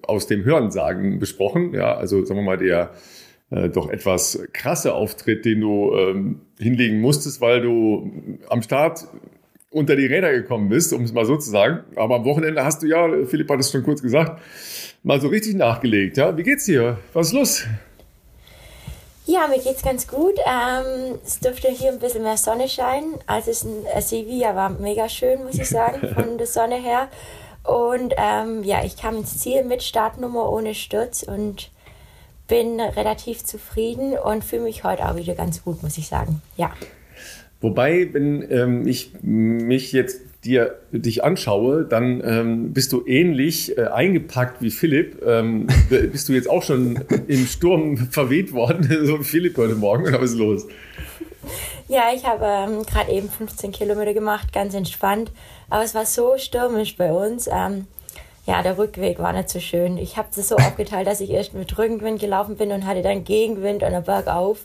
[0.03, 1.75] aus dem Hörensagen besprochen.
[1.75, 2.91] Ja, also sagen wir mal, der
[3.73, 8.11] doch etwas krasse Auftritt, den du hinlegen musstest, weil du
[8.49, 9.07] am Start
[9.77, 11.81] unter die Räder gekommen bist, um es mal so zu sagen.
[11.97, 14.41] Aber am Wochenende hast du ja, Philipp hat es schon kurz gesagt,
[15.03, 16.17] mal so richtig nachgelegt.
[16.17, 16.35] Ja?
[16.35, 16.97] Wie geht's dir?
[17.13, 17.65] Was ist los?
[19.27, 20.33] Ja, mir geht's ganz gut.
[20.47, 23.17] Ähm, es dürfte hier ein bisschen mehr Sonne scheinen.
[23.27, 27.09] als es in Sevilla war mega schön, muss ich sagen, von der Sonne her.
[27.63, 31.71] Und ähm, ja, ich kam ins Ziel mit Startnummer ohne Sturz und
[32.49, 36.41] bin relativ zufrieden und fühle mich heute auch wieder ganz gut, muss ich sagen.
[36.57, 36.73] Ja.
[37.61, 43.87] Wobei, wenn ähm, ich mich jetzt dir dich anschaue, dann ähm, bist du ähnlich äh,
[43.87, 45.23] eingepackt wie Philipp.
[45.27, 50.07] Ähm, bist du jetzt auch schon im Sturm verweht worden, so wie Philipp heute Morgen?
[50.07, 50.67] Oder was ist los?
[51.89, 55.31] Ja, ich habe ähm, gerade eben 15 Kilometer gemacht, ganz entspannt.
[55.71, 57.49] Aber es war so stürmisch bei uns.
[57.53, 57.87] Ähm,
[58.45, 59.97] ja, der Rückweg war nicht so schön.
[59.97, 63.25] Ich habe das so aufgeteilt, dass ich erst mit Rückenwind gelaufen bin und hatte dann
[63.25, 64.65] Gegenwind an der Bergauf.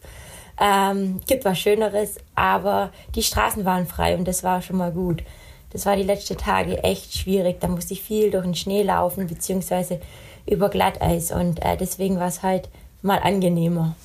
[0.63, 5.23] Ähm, gibt was Schöneres, aber die Straßen waren frei und das war schon mal gut.
[5.71, 7.59] Das war die letzten Tage echt schwierig.
[7.59, 9.99] Da musste ich viel durch den Schnee laufen, beziehungsweise
[10.45, 12.69] über Glatteis und äh, deswegen war es halt
[13.01, 13.95] mal angenehmer.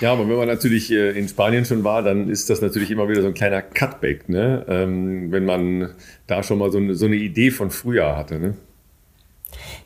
[0.00, 3.08] Ja, aber wenn man natürlich äh, in Spanien schon war, dann ist das natürlich immer
[3.08, 4.64] wieder so ein kleiner Cutback, ne?
[4.68, 5.90] Ähm, wenn man
[6.26, 8.38] da schon mal so eine, so eine Idee von früher hatte.
[8.38, 8.56] Ne?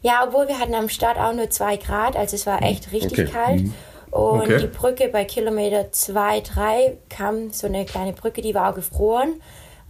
[0.03, 3.21] Ja, obwohl wir hatten am Start auch nur zwei Grad, also es war echt richtig
[3.21, 3.31] okay.
[3.31, 3.63] kalt.
[3.63, 3.75] Mhm.
[4.11, 4.59] Und okay.
[4.61, 9.41] die Brücke bei Kilometer 2, 3 kam so eine kleine Brücke, die war auch gefroren.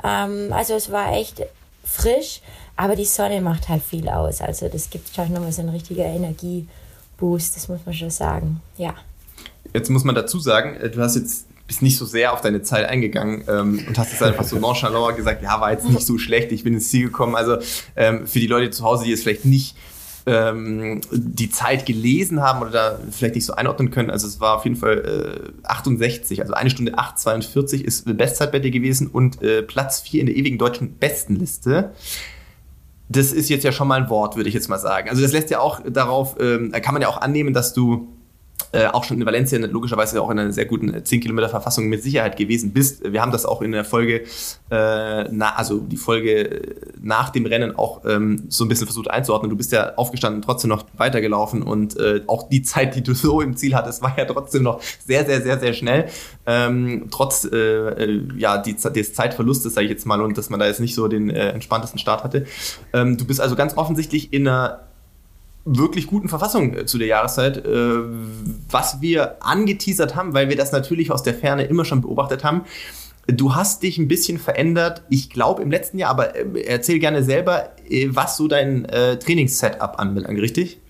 [0.03, 1.43] Ähm, also es war echt
[1.85, 2.41] frisch,
[2.77, 4.41] aber die Sonne macht halt viel aus.
[4.41, 8.61] Also das gibt schon nochmal so einen richtigen Energieboost, das muss man schon sagen.
[8.77, 8.95] Ja.
[9.73, 12.63] Jetzt muss man dazu sagen, äh, du hast jetzt bist nicht so sehr auf deine
[12.63, 16.17] Zeit eingegangen ähm, und hast jetzt einfach so nonchalant gesagt, ja, war jetzt nicht so
[16.19, 17.35] schlecht, ich bin ins Ziel gekommen.
[17.35, 17.59] Also
[17.97, 19.77] ähm, für die Leute zu Hause, die es vielleicht nicht
[20.27, 24.57] ähm, die Zeit gelesen haben oder da vielleicht nicht so einordnen können, also es war
[24.57, 29.41] auf jeden Fall äh, 68, also eine Stunde 8,42 ist Bestzeit bei dir gewesen und
[29.43, 31.93] äh, Platz 4 in der ewigen deutschen Bestenliste
[33.09, 35.09] das ist jetzt ja schon mal ein Wort, würde ich jetzt mal sagen.
[35.09, 38.09] Also das lässt ja auch darauf, ähm, kann man ja auch annehmen, dass du
[38.73, 42.03] äh, auch schon in Valencia logischerweise auch in einer sehr guten 10 Kilometer Verfassung mit
[42.03, 43.11] Sicherheit gewesen bist.
[43.11, 44.25] Wir haben das auch in der Folge,
[44.71, 49.51] äh, na, also die Folge nach dem Rennen auch ähm, so ein bisschen versucht einzuordnen.
[49.51, 53.41] Du bist ja aufgestanden, trotzdem noch weitergelaufen und äh, auch die Zeit, die du so
[53.41, 56.07] im Ziel hattest, war ja trotzdem noch sehr, sehr, sehr, sehr schnell.
[56.47, 60.61] Ähm, trotz äh, äh ja, die, des Zeitverlustes, sage ich jetzt mal, und dass man
[60.61, 62.47] da jetzt nicht so den äh, entspanntesten Start hatte.
[62.93, 64.87] Ähm, du bist also ganz offensichtlich in einer
[65.67, 67.99] wirklich guten Verfassung äh, zu der Jahreszeit, äh,
[68.71, 72.63] was wir angeteasert haben, weil wir das natürlich aus der Ferne immer schon beobachtet haben.
[73.27, 77.25] Du hast dich ein bisschen verändert, ich glaube im letzten Jahr, aber äh, erzähl gerne
[77.25, 77.73] selber,
[78.09, 80.81] was so dein äh, Trainingssetup anbelangt, richtig?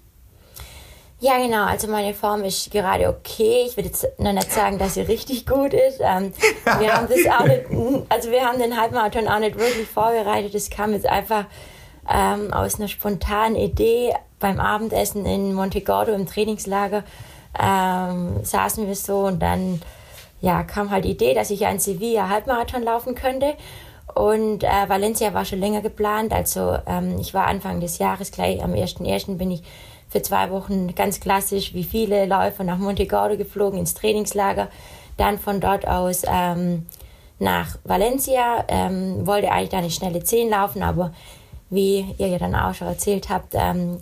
[1.19, 1.65] Ja, genau.
[1.65, 3.65] Also meine Form ist gerade okay.
[3.67, 6.01] Ich würde jetzt noch nicht sagen, dass sie richtig gut ist.
[6.01, 6.35] Ähm,
[6.79, 7.65] wir haben das auch nicht,
[8.11, 10.55] also wir haben den Halbmarathon auch nicht wirklich vorbereitet.
[10.55, 11.47] Das kam jetzt einfach
[12.13, 17.05] ähm, aus einer spontanen Idee beim Abendessen in Montegordo im Trainingslager
[17.59, 19.81] ähm, saßen wir so und dann
[20.41, 23.55] ja, kam halt die Idee, dass ich ja in Sevilla Halbmarathon laufen könnte.
[24.15, 26.33] Und äh, Valencia war schon länger geplant.
[26.33, 29.37] Also ähm, ich war Anfang des Jahres, gleich am 1.1.
[29.37, 29.63] bin ich
[30.09, 34.69] für zwei Wochen ganz klassisch wie viele Läufer nach Montegordo geflogen ins Trainingslager.
[35.17, 36.87] Dann von dort aus ähm,
[37.39, 38.65] nach Valencia.
[38.69, 41.13] Ähm, wollte eigentlich da eine schnelle 10 laufen, aber
[41.71, 43.99] wie ihr ja dann auch schon erzählt habt, ähm,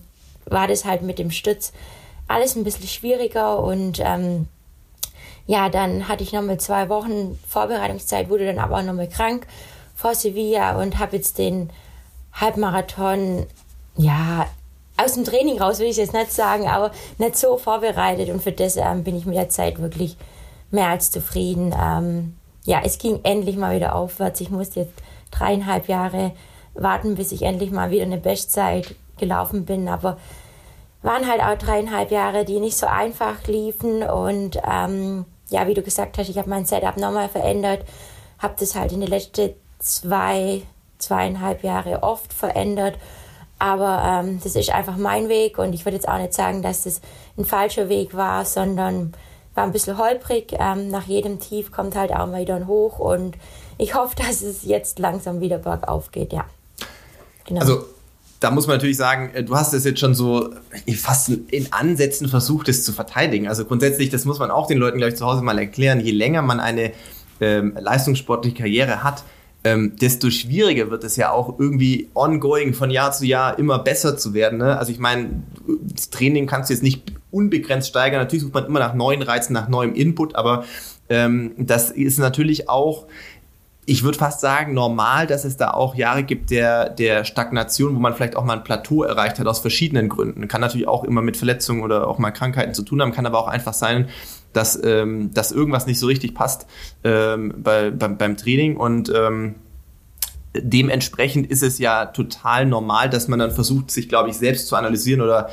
[0.47, 1.73] war das halt mit dem Stütz
[2.29, 4.49] alles ein bisschen schwieriger und ähm,
[5.47, 9.47] ja, dann hatte ich nochmal zwei Wochen Vorbereitungszeit, wurde dann aber auch nochmal krank
[9.95, 11.71] vor Sevilla und habe jetzt den
[12.33, 13.47] Halbmarathon,
[13.97, 14.47] ja,
[14.97, 18.53] aus dem Training raus will ich jetzt nicht sagen, aber nicht so vorbereitet und für
[18.53, 20.17] das ähm, bin ich mit der Zeit wirklich
[20.71, 21.75] mehr als zufrieden.
[21.79, 24.41] Ähm, ja, es ging endlich mal wieder aufwärts.
[24.41, 24.95] Ich musste jetzt
[25.31, 26.33] dreieinhalb Jahre
[26.75, 30.19] warten, bis ich endlich mal wieder eine Bestzeit gelaufen bin, aber
[31.03, 34.03] waren halt auch dreieinhalb Jahre, die nicht so einfach liefen.
[34.03, 37.85] Und ähm, ja, wie du gesagt hast, ich habe mein Setup nochmal verändert,
[38.39, 40.63] habe das halt in den letzten zwei,
[40.99, 42.97] zweieinhalb Jahre oft verändert,
[43.59, 45.59] aber ähm, das ist einfach mein Weg.
[45.59, 47.01] Und ich würde jetzt auch nicht sagen, dass das
[47.39, 49.15] ein falscher Weg war, sondern
[49.55, 50.55] war ein bisschen holprig.
[50.59, 52.99] Ähm, nach jedem Tief kommt halt auch mal wieder ein Hoch.
[52.99, 53.37] Und
[53.79, 56.45] ich hoffe, dass es jetzt langsam wieder bergauf geht, ja.
[57.47, 57.61] Genau.
[57.61, 57.87] Also
[58.41, 60.51] da muss man natürlich sagen, äh, du hast es jetzt schon so
[60.97, 63.49] fast in Ansätzen versucht, es zu verteidigen.
[63.49, 66.01] Also grundsätzlich, das muss man auch den Leuten, glaube ich, zu Hause mal erklären.
[66.01, 66.93] Je länger man eine
[67.41, 69.25] ähm, leistungssportliche Karriere hat,
[69.65, 74.17] ähm, desto schwieriger wird es ja auch irgendwie ongoing von Jahr zu Jahr immer besser
[74.19, 74.59] zu werden.
[74.59, 74.79] Ne?
[74.79, 75.43] Also ich meine,
[75.83, 78.21] das Training kannst du jetzt nicht unbegrenzt steigern.
[78.21, 80.65] Natürlich sucht man immer nach neuen Reizen, nach neuem Input, aber
[81.09, 83.07] ähm, das ist natürlich auch
[83.87, 87.99] ich würde fast sagen, normal, dass es da auch Jahre gibt der, der Stagnation, wo
[87.99, 90.49] man vielleicht auch mal ein Plateau erreicht hat aus verschiedenen Gründen.
[90.49, 93.39] Kann natürlich auch immer mit Verletzungen oder auch mal Krankheiten zu tun haben, kann aber
[93.39, 94.09] auch einfach sein,
[94.53, 96.67] dass, ähm, dass irgendwas nicht so richtig passt
[97.03, 99.57] ähm, bei, beim, beim Training und ähm,
[100.57, 104.77] dementsprechend ist es ja total normal, dass man dann versucht, sich, glaube ich, selbst zu
[104.77, 105.51] analysieren oder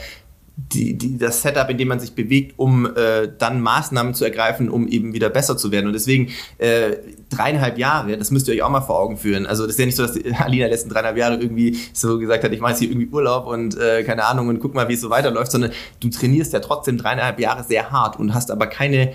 [0.69, 4.69] die, die, das Setup, in dem man sich bewegt, um äh, dann Maßnahmen zu ergreifen,
[4.69, 5.87] um eben wieder besser zu werden.
[5.87, 6.97] Und deswegen äh,
[7.29, 9.45] dreieinhalb Jahre, das müsst ihr euch auch mal vor Augen führen.
[9.45, 12.51] Also das ist ja nicht so, dass Alina letzten dreieinhalb Jahre irgendwie so gesagt hat,
[12.51, 15.01] ich mache jetzt hier irgendwie Urlaub und äh, keine Ahnung und guck mal, wie es
[15.01, 19.13] so weiterläuft, sondern du trainierst ja trotzdem dreieinhalb Jahre sehr hart und hast aber keine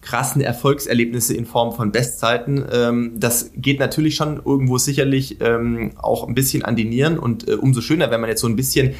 [0.00, 2.64] krassen Erfolgserlebnisse in Form von Bestzeiten.
[2.72, 7.48] Ähm, das geht natürlich schon irgendwo sicherlich ähm, auch ein bisschen an die Nieren und
[7.48, 8.94] äh, umso schöner, wenn man jetzt so ein bisschen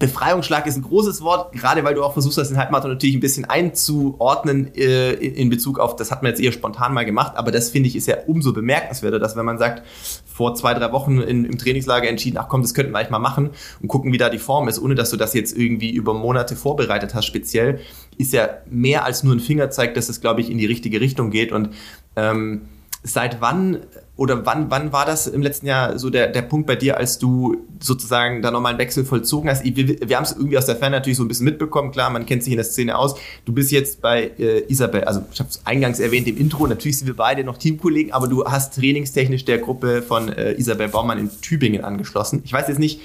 [0.00, 3.20] Befreiungsschlag ist ein großes Wort, gerade weil du auch versuchst, das in Halbmarathon natürlich ein
[3.20, 7.50] bisschen einzuordnen äh, in Bezug auf, das hat man jetzt eher spontan mal gemacht, aber
[7.50, 9.82] das finde ich ist ja umso bemerkenswerter, dass wenn man sagt,
[10.24, 13.18] vor zwei, drei Wochen in, im Trainingslager entschieden, ach komm, das könnten wir eigentlich mal
[13.18, 13.50] machen
[13.82, 16.56] und gucken, wie da die Form ist, ohne dass du das jetzt irgendwie über Monate
[16.56, 17.80] vorbereitet hast, speziell,
[18.16, 21.30] ist ja mehr als nur ein Fingerzeig, dass es, glaube ich, in die richtige Richtung
[21.30, 21.68] geht und
[22.16, 22.62] ähm,
[23.02, 23.80] seit wann
[24.20, 27.18] oder wann, wann war das im letzten Jahr so der, der Punkt bei dir, als
[27.18, 29.64] du sozusagen da nochmal einen Wechsel vollzogen hast?
[29.64, 29.74] Wir,
[30.06, 32.44] wir haben es irgendwie aus der Ferne natürlich so ein bisschen mitbekommen, klar, man kennt
[32.44, 33.14] sich in der Szene aus.
[33.46, 36.98] Du bist jetzt bei äh, Isabel, also ich habe es eingangs erwähnt im Intro, natürlich
[36.98, 41.18] sind wir beide noch Teamkollegen, aber du hast trainingstechnisch der Gruppe von äh, Isabel Baumann
[41.18, 42.42] in Tübingen angeschlossen.
[42.44, 43.00] Ich weiß jetzt nicht,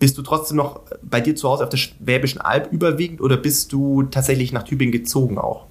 [0.00, 3.72] bist du trotzdem noch bei dir zu Hause auf der Schwäbischen Alb überwiegend oder bist
[3.72, 5.66] du tatsächlich nach Tübingen gezogen auch?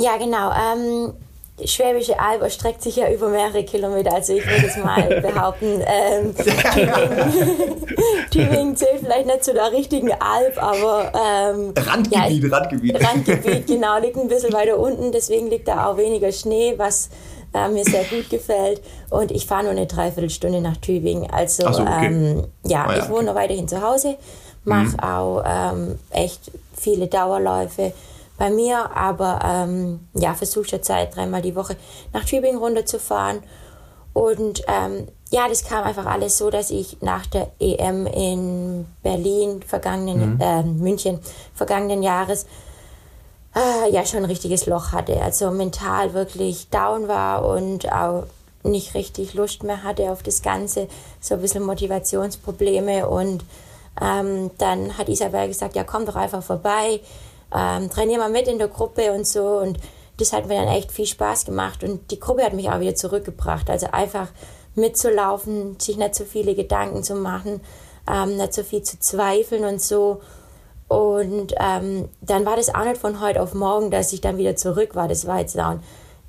[0.00, 0.50] Ja, genau.
[0.50, 1.12] Ähm
[1.66, 5.82] Schwäbische Alb erstreckt sich ja über mehrere Kilometer, also ich würde es mal behaupten.
[5.86, 7.86] Ähm, Tübingen,
[8.30, 13.04] Tübingen, zählt vielleicht nicht zu der richtigen Alb, aber ähm, Randgebiet, ja, Randgebiet.
[13.04, 17.10] Randgebiet, genau, liegt ein bisschen weiter unten, deswegen liegt da auch weniger Schnee, was
[17.54, 18.80] äh, mir sehr gut gefällt.
[19.10, 21.30] Und ich fahre nur eine Dreiviertelstunde nach Tübingen.
[21.30, 22.06] Also so, okay.
[22.06, 23.40] ähm, ja, oh, ja, ich wohne okay.
[23.40, 24.16] weiterhin zu Hause,
[24.64, 25.00] mache mhm.
[25.00, 27.92] auch ähm, echt viele Dauerläufe
[28.42, 31.76] bei mir, aber ähm, ja, versuche schon Zeit, dreimal die Woche
[32.12, 33.40] nach Tübingen runterzufahren.
[34.14, 39.62] Und ähm, ja, das kam einfach alles so, dass ich nach der EM in Berlin
[39.62, 40.40] vergangenen, mhm.
[40.40, 41.20] äh, München
[41.54, 42.46] vergangenen Jahres
[43.54, 45.22] äh, ja schon ein richtiges Loch hatte.
[45.22, 48.24] Also mental wirklich down war und auch
[48.64, 50.88] nicht richtig Lust mehr hatte auf das Ganze,
[51.20, 53.44] so ein bisschen Motivationsprobleme und
[54.00, 56.98] ähm, dann hat Isabel gesagt, ja komm doch einfach vorbei,
[57.54, 59.58] ähm, trainiere mal mit in der Gruppe und so.
[59.58, 59.78] Und
[60.18, 61.84] das hat mir dann echt viel Spaß gemacht.
[61.84, 63.70] Und die Gruppe hat mich auch wieder zurückgebracht.
[63.70, 64.28] Also einfach
[64.74, 67.60] mitzulaufen, sich nicht so viele Gedanken zu machen,
[68.10, 70.20] ähm, nicht so viel zu zweifeln und so.
[70.88, 74.56] Und ähm, dann war das auch nicht von heute auf morgen, dass ich dann wieder
[74.56, 75.08] zurück war.
[75.08, 75.80] Das war jetzt auch ein,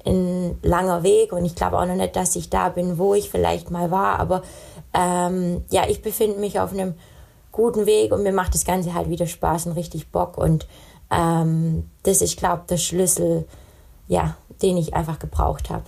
[0.06, 3.30] ein langer Weg und ich glaube auch noch nicht, dass ich da bin, wo ich
[3.30, 4.20] vielleicht mal war.
[4.20, 4.42] Aber
[4.94, 6.94] ähm, ja, ich befinde mich auf einem
[7.52, 10.38] guten Weg und mir macht das Ganze halt wieder Spaß und richtig Bock.
[10.38, 10.66] Und
[11.16, 13.46] ähm, das ist, glaube der Schlüssel,
[14.08, 15.86] ja, den ich einfach gebraucht habe.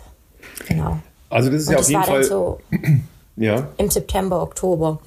[0.68, 1.00] Genau.
[1.30, 2.60] Also das ist Und ja auf jeden Fall so
[3.36, 3.68] ja.
[3.78, 5.00] im September, Oktober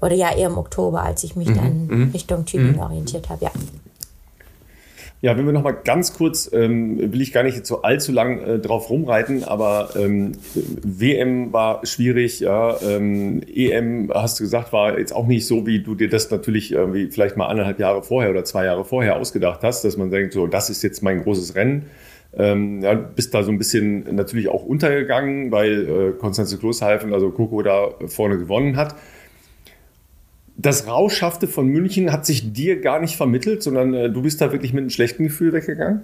[0.00, 1.54] oder ja eher im Oktober, als ich mich mhm.
[1.54, 2.10] dann mhm.
[2.12, 2.82] Richtung Tübingen mhm.
[2.82, 3.44] orientiert habe.
[3.44, 3.50] Ja.
[5.22, 8.10] Ja, wenn wir noch mal ganz kurz, ähm, will ich gar nicht jetzt so allzu
[8.10, 14.72] lang äh, drauf rumreiten, aber ähm, WM war schwierig, ja, ähm, EM, hast du gesagt,
[14.72, 18.02] war jetzt auch nicht so, wie du dir das natürlich irgendwie vielleicht mal anderthalb Jahre
[18.02, 21.22] vorher oder zwei Jahre vorher ausgedacht hast, dass man denkt, so, das ist jetzt mein
[21.22, 21.84] großes Rennen.
[22.36, 27.30] Ähm, ja, bist da so ein bisschen natürlich auch untergegangen, weil äh, Konstanze Klosheifen, also
[27.30, 28.96] Coco da vorne gewonnen hat
[30.56, 34.52] das Rauschhafte von München hat sich dir gar nicht vermittelt, sondern äh, du bist da
[34.52, 36.02] wirklich mit einem schlechten Gefühl weggegangen?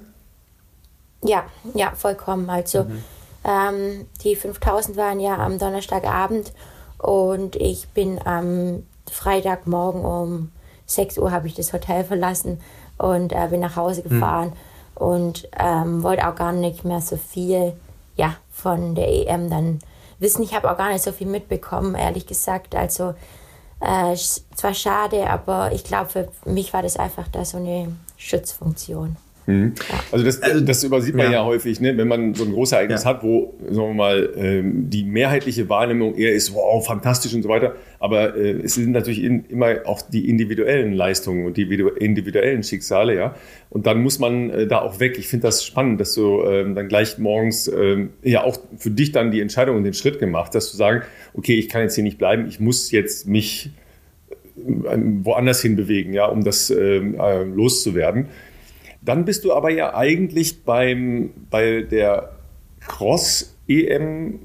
[1.22, 2.48] Ja, ja, vollkommen.
[2.48, 3.04] Also mhm.
[3.44, 6.52] ähm, die 5000 waren ja am Donnerstagabend
[6.98, 10.52] und ich bin am Freitagmorgen um
[10.86, 12.60] 6 Uhr habe ich das Hotel verlassen
[12.96, 14.08] und äh, bin nach Hause mhm.
[14.08, 15.06] gefahren mhm.
[15.06, 17.74] und ähm, wollte auch gar nicht mehr so viel
[18.16, 19.78] ja, von der EM dann
[20.18, 20.42] wissen.
[20.42, 22.74] Ich habe auch gar nicht so viel mitbekommen, ehrlich gesagt.
[22.74, 23.14] Also
[23.80, 24.16] äh,
[24.54, 29.16] zwar schade, aber ich glaube, für mich war das einfach da so eine Schutzfunktion.
[29.48, 29.72] Mhm.
[30.12, 31.96] Also das, also das übersieht man ja, ja häufig, ne?
[31.96, 33.10] wenn man so ein großes Ereignis ja.
[33.10, 37.48] hat, wo sagen wir mal ähm, die mehrheitliche Wahrnehmung eher ist, wow, fantastisch und so
[37.48, 37.74] weiter.
[37.98, 43.16] Aber äh, es sind natürlich in, immer auch die individuellen Leistungen und die individuellen Schicksale,
[43.16, 43.34] ja.
[43.70, 45.18] Und dann muss man äh, da auch weg.
[45.18, 49.12] Ich finde das spannend, dass du ähm, dann gleich morgens ähm, ja auch für dich
[49.12, 52.04] dann die Entscheidung und den Schritt gemacht, dass du sagen, okay, ich kann jetzt hier
[52.04, 53.70] nicht bleiben, ich muss jetzt mich
[54.58, 58.26] äh, woanders hin bewegen, ja, um das ähm, äh, loszuwerden.
[59.08, 62.32] Dann bist du aber ja eigentlich beim, bei der
[62.86, 64.38] Cross-EM,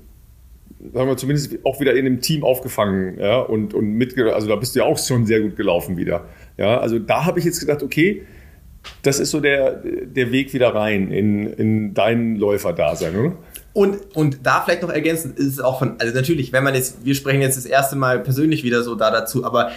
[0.94, 4.56] sagen wir zumindest auch wieder in dem Team aufgefangen, ja, und, und mit, also da
[4.56, 6.24] bist du ja auch schon sehr gut gelaufen wieder.
[6.56, 8.24] Ja, also da habe ich jetzt gedacht, okay,
[9.02, 13.36] das ist so der, der Weg wieder rein in, in dein Läuferdasein, oder?
[13.74, 17.04] Und, und da vielleicht noch ergänzend ist es auch von, also natürlich, wenn man jetzt,
[17.04, 19.72] wir sprechen jetzt das erste Mal persönlich wieder so da dazu, aber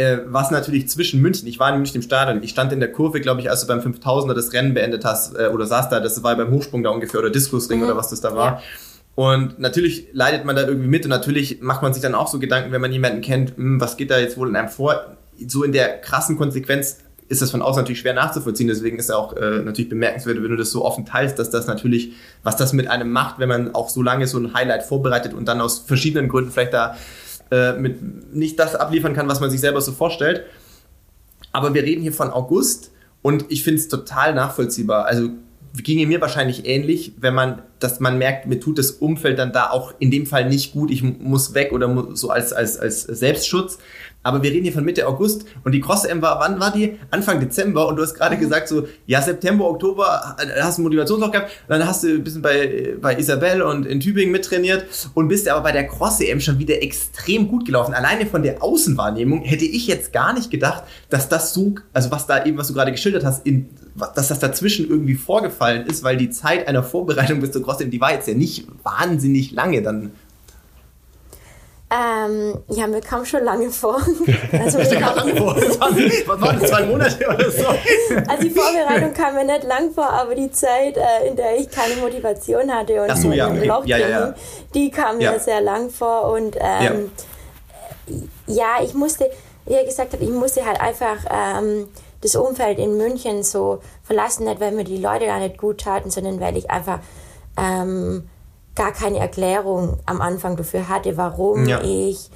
[0.00, 3.20] äh, was natürlich zwischen München, ich war nämlich im Stadion, ich stand in der Kurve,
[3.20, 6.22] glaube ich, als du beim 5000er das Rennen beendet hast äh, oder saß da, das
[6.22, 7.84] war beim Hochsprung da ungefähr oder Diskusring mhm.
[7.84, 8.46] oder was das da war.
[8.46, 8.62] Ja.
[9.14, 12.38] Und natürlich leidet man da irgendwie mit und natürlich macht man sich dann auch so
[12.38, 15.16] Gedanken, wenn man jemanden kennt, hm, was geht da jetzt wohl in einem vor?
[15.46, 18.68] So in der krassen Konsequenz ist das von außen natürlich schwer nachzuvollziehen.
[18.68, 21.66] Deswegen ist es auch äh, natürlich bemerkenswert, wenn du das so offen teilst, dass das
[21.66, 25.34] natürlich, was das mit einem macht, wenn man auch so lange so ein Highlight vorbereitet
[25.34, 26.96] und dann aus verschiedenen Gründen vielleicht da
[27.50, 30.44] äh, mit nicht das abliefern kann, was man sich selber so vorstellt.
[31.52, 35.06] Aber wir reden hier von August und ich finde es total nachvollziehbar.
[35.06, 35.30] Also
[35.74, 39.70] ginge mir wahrscheinlich ähnlich, wenn man, dass man merkt, mir tut das Umfeld dann da
[39.70, 43.78] auch in dem Fall nicht gut, ich muss weg oder so als, als, als Selbstschutz.
[44.22, 46.98] Aber wir reden hier von Mitte August und die Cross-M war, wann war die?
[47.10, 48.40] Anfang Dezember und du hast gerade mhm.
[48.40, 52.42] gesagt so, ja, September, Oktober, äh, hast du Motivationsloch gehabt, dann hast du ein bisschen
[52.42, 56.82] bei, bei Isabel und in Tübingen mittrainiert und bist aber bei der Cross-EM schon wieder
[56.82, 57.94] extrem gut gelaufen.
[57.94, 62.26] Alleine von der Außenwahrnehmung hätte ich jetzt gar nicht gedacht, dass das so, also was
[62.26, 63.70] da eben, was du gerade geschildert hast, in,
[64.14, 68.00] dass das dazwischen irgendwie vorgefallen ist, weil die Zeit einer Vorbereitung bis zur Cross-EM, die
[68.02, 70.12] war jetzt ja nicht wahnsinnig lange dann
[71.92, 74.00] ähm, ja, mir kam schon lange vor.
[74.52, 75.54] Also, kam lange vor.
[75.54, 77.66] Das waren, was waren das, zwei Monate oder so?
[78.28, 81.68] Also die Vorbereitung kam mir nicht lang vor, aber die Zeit, äh, in der ich
[81.68, 83.66] keine Motivation hatte und so, ja, okay.
[83.86, 84.34] ja, ja, ja.
[84.72, 86.30] die kam mir sehr lang vor.
[86.30, 87.10] Und ähm,
[88.46, 88.82] ja.
[88.84, 89.28] ich musste,
[89.66, 91.88] wie er gesagt hat, ich musste halt einfach ähm,
[92.20, 96.10] das Umfeld in München so verlassen, nicht weil mir die Leute da nicht gut taten,
[96.10, 97.00] sondern weil ich einfach
[97.56, 98.29] ähm,
[98.74, 101.80] gar keine Erklärung am Anfang dafür hatte, warum ja.
[101.82, 102.30] ich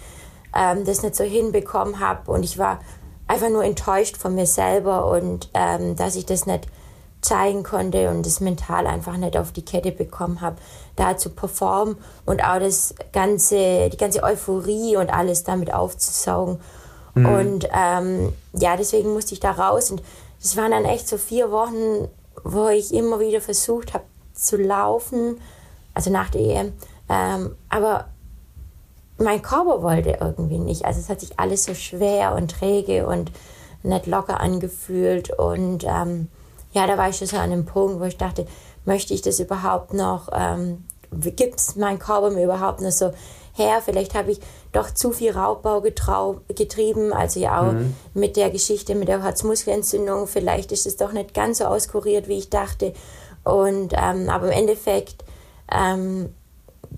[0.55, 2.31] ähm, das nicht so hinbekommen habe.
[2.31, 2.81] Und ich war
[3.27, 6.66] einfach nur enttäuscht von mir selber und ähm, dass ich das nicht
[7.25, 10.57] zeigen konnte und das mental einfach nicht auf die Kette bekommen habe,
[10.94, 16.61] da zu performen und auch das ganze, die ganze Euphorie und alles damit aufzusaugen.
[17.14, 17.27] Mhm.
[17.27, 20.03] Und ähm, ja, deswegen musste ich da raus und
[20.42, 22.09] das waren dann echt so vier Wochen,
[22.42, 25.40] wo ich immer wieder versucht habe zu laufen,
[25.94, 26.72] also nach der EM.
[27.09, 28.07] Ähm, aber
[29.18, 30.85] mein Körper wollte irgendwie nicht.
[30.85, 33.30] Also es hat sich alles so schwer und träge und
[33.83, 35.30] nicht locker angefühlt.
[35.30, 36.28] Und ähm,
[36.72, 38.46] ja, da war ich schon so an einem Punkt, wo ich dachte,
[38.85, 43.12] möchte ich das überhaupt noch, ähm, gibt es mein Körper mir überhaupt noch so
[43.54, 43.80] her?
[43.85, 44.40] Vielleicht habe ich
[44.72, 47.94] doch zu viel Raubbau getrieben, also ja auch mhm.
[48.12, 50.26] mit der Geschichte mit der Herzmuskelentzündung.
[50.26, 52.92] Vielleicht ist es doch nicht ganz so auskuriert, wie ich dachte.
[53.44, 55.23] Und ähm, aber im Endeffekt
[55.70, 56.31] ähm,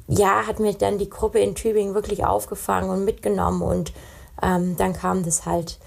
[0.09, 3.92] ja, hat mir dann die Gruppe in Tübingen wirklich aufgefangen und mitgenommen und
[4.42, 5.79] ähm, dann kam das halt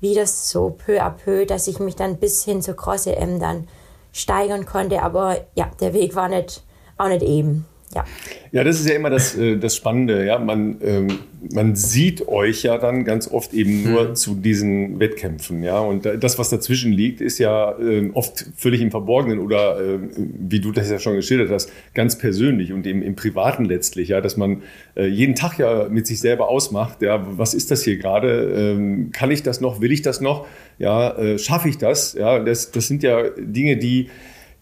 [0.00, 3.68] wieder so peu à peu, dass ich mich dann bis hin zur Cross-EM dann
[4.12, 6.62] steigern konnte, aber ja, der Weg war nicht,
[6.98, 7.66] auch nicht eben.
[7.94, 8.04] Ja.
[8.52, 10.24] ja, das ist ja immer das, äh, das Spannende.
[10.24, 10.38] Ja?
[10.38, 11.18] Man, ähm,
[11.52, 14.14] man sieht euch ja dann ganz oft eben nur hm.
[14.14, 15.62] zu diesen Wettkämpfen.
[15.62, 15.80] Ja?
[15.80, 20.60] Und das, was dazwischen liegt, ist ja äh, oft völlig im Verborgenen oder, äh, wie
[20.60, 24.08] du das ja schon geschildert hast, ganz persönlich und im, im Privaten letztlich.
[24.08, 24.20] Ja?
[24.20, 24.62] Dass man
[24.96, 28.74] äh, jeden Tag ja mit sich selber ausmacht, ja, was ist das hier gerade?
[28.76, 29.80] Ähm, kann ich das noch?
[29.80, 30.46] Will ich das noch?
[30.78, 32.14] Ja, äh, schaffe ich das?
[32.14, 34.08] Ja, das, das sind ja Dinge, die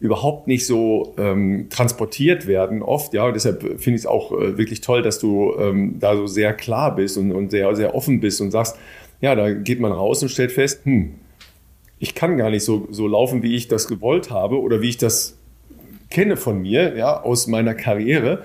[0.00, 3.12] überhaupt nicht so ähm, transportiert werden oft.
[3.12, 6.26] Ja, und deshalb finde ich es auch äh, wirklich toll, dass du ähm, da so
[6.26, 8.76] sehr klar bist und, und sehr, sehr offen bist und sagst,
[9.20, 11.14] ja, da geht man raus und stellt fest, hm,
[11.98, 14.96] ich kann gar nicht so, so laufen, wie ich das gewollt habe oder wie ich
[14.96, 15.36] das
[16.08, 18.42] kenne von mir, ja, aus meiner Karriere.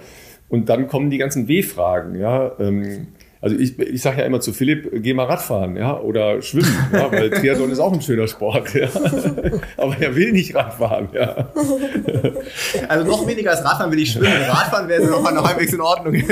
[0.49, 2.51] Und dann kommen die ganzen W-Fragen, ja.
[2.59, 3.07] Ähm,
[3.45, 7.12] also ich, ich sage ja immer zu Philipp, geh mal Radfahren, ja, oder schwimmen, ja,
[7.12, 8.88] weil Triathlon ist auch ein schöner Sport, ja.
[9.77, 11.49] Aber er will nicht Radfahren, ja.
[12.89, 14.41] Also noch weniger als Radfahren will ich schwimmen.
[14.49, 16.23] Radfahren wäre noch mal halbwegs in Ordnung.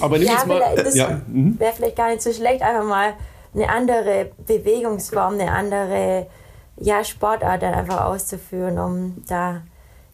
[0.00, 1.22] Aber nimm ja, jetzt mal, das ja.
[1.26, 1.58] Mhm.
[1.58, 3.14] wäre vielleicht gar nicht so schlecht, einfach mal
[3.56, 6.28] eine andere Bewegungsform, eine andere
[6.76, 9.62] ja, Sportart dann einfach auszuführen, um da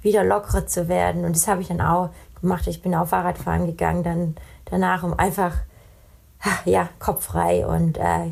[0.01, 1.27] wieder lockerer zu werden.
[1.27, 2.09] Und das habe ich dann auch
[2.41, 2.67] gemacht.
[2.67, 4.35] Ich bin auch Fahrradfahren gegangen, dann
[4.67, 5.53] danach, um einfach,
[6.65, 8.31] ja, kopffrei und äh,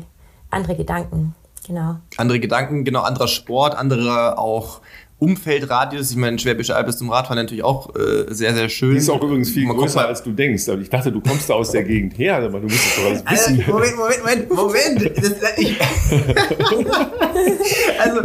[0.49, 1.97] andere Gedanken, genau.
[2.17, 4.81] Andere Gedanken, genau, anderer Sport, andere auch
[5.23, 6.11] Umfeldradius.
[6.11, 8.91] Ich meine, Schwäbische Alb ist zum Radfahren natürlich auch äh, sehr, sehr schön.
[8.91, 10.67] Die ist auch übrigens viel Man größer, als du denkst.
[10.67, 13.23] Also ich dachte, du kommst da aus der Gegend her, aber du musst doch alles
[13.29, 13.59] wissen.
[13.59, 14.51] Also, Moment, Moment, Moment,
[14.99, 15.17] Moment.
[15.17, 15.79] Das, ich,
[17.99, 18.21] also,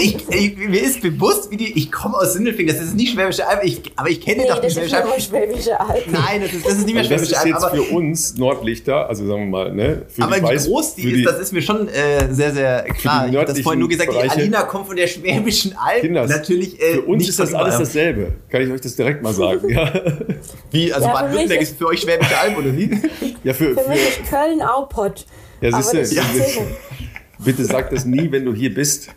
[0.00, 3.46] ich, ich, mir ist bewusst, wie die, ich komme aus Sindelfingen, das ist nicht Schwäbische
[3.46, 5.20] Alb, ich, aber ich kenne nee, doch die Schwäbische Alb.
[5.20, 6.04] Schwäbische Alb.
[6.10, 7.52] Nein, das ist, das ist nicht mehr also Schwäbische Alb.
[7.52, 10.02] Das ist jetzt für uns Nordlichter, also sagen wir mal, ne?
[10.18, 13.28] aber wie groß die ist, das ist mir schon äh, sehr, sehr klar.
[13.28, 16.00] Ich habe das vorhin nur gesagt, Bereiche, die Alina kommt von der Schwäbischen Alb.
[16.00, 18.34] Kinders, Natürlich äh, uns ist das alles dasselbe.
[18.48, 19.68] Kann ich euch das direkt mal sagen.
[19.68, 19.92] Ja.
[20.70, 22.90] Wie, also ja, Baden-Württemberg ist für euch Schwäbische Alb oder wie?
[23.44, 25.24] Ja, für, für, für mich ist Köln auch Pott.
[25.60, 26.24] Ja, siehst du, ja.
[27.38, 29.10] bitte sag das nie, wenn du hier bist.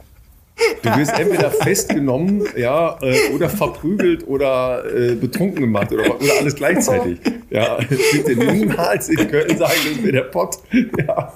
[0.83, 6.55] Du wirst entweder festgenommen, ja, äh, oder verprügelt oder äh, betrunken gemacht oder, oder alles
[6.55, 7.19] gleichzeitig.
[7.49, 7.79] Ja,
[8.11, 10.57] bitte niemals in Köln sagen, das wäre der Pott.
[10.99, 11.33] Ja.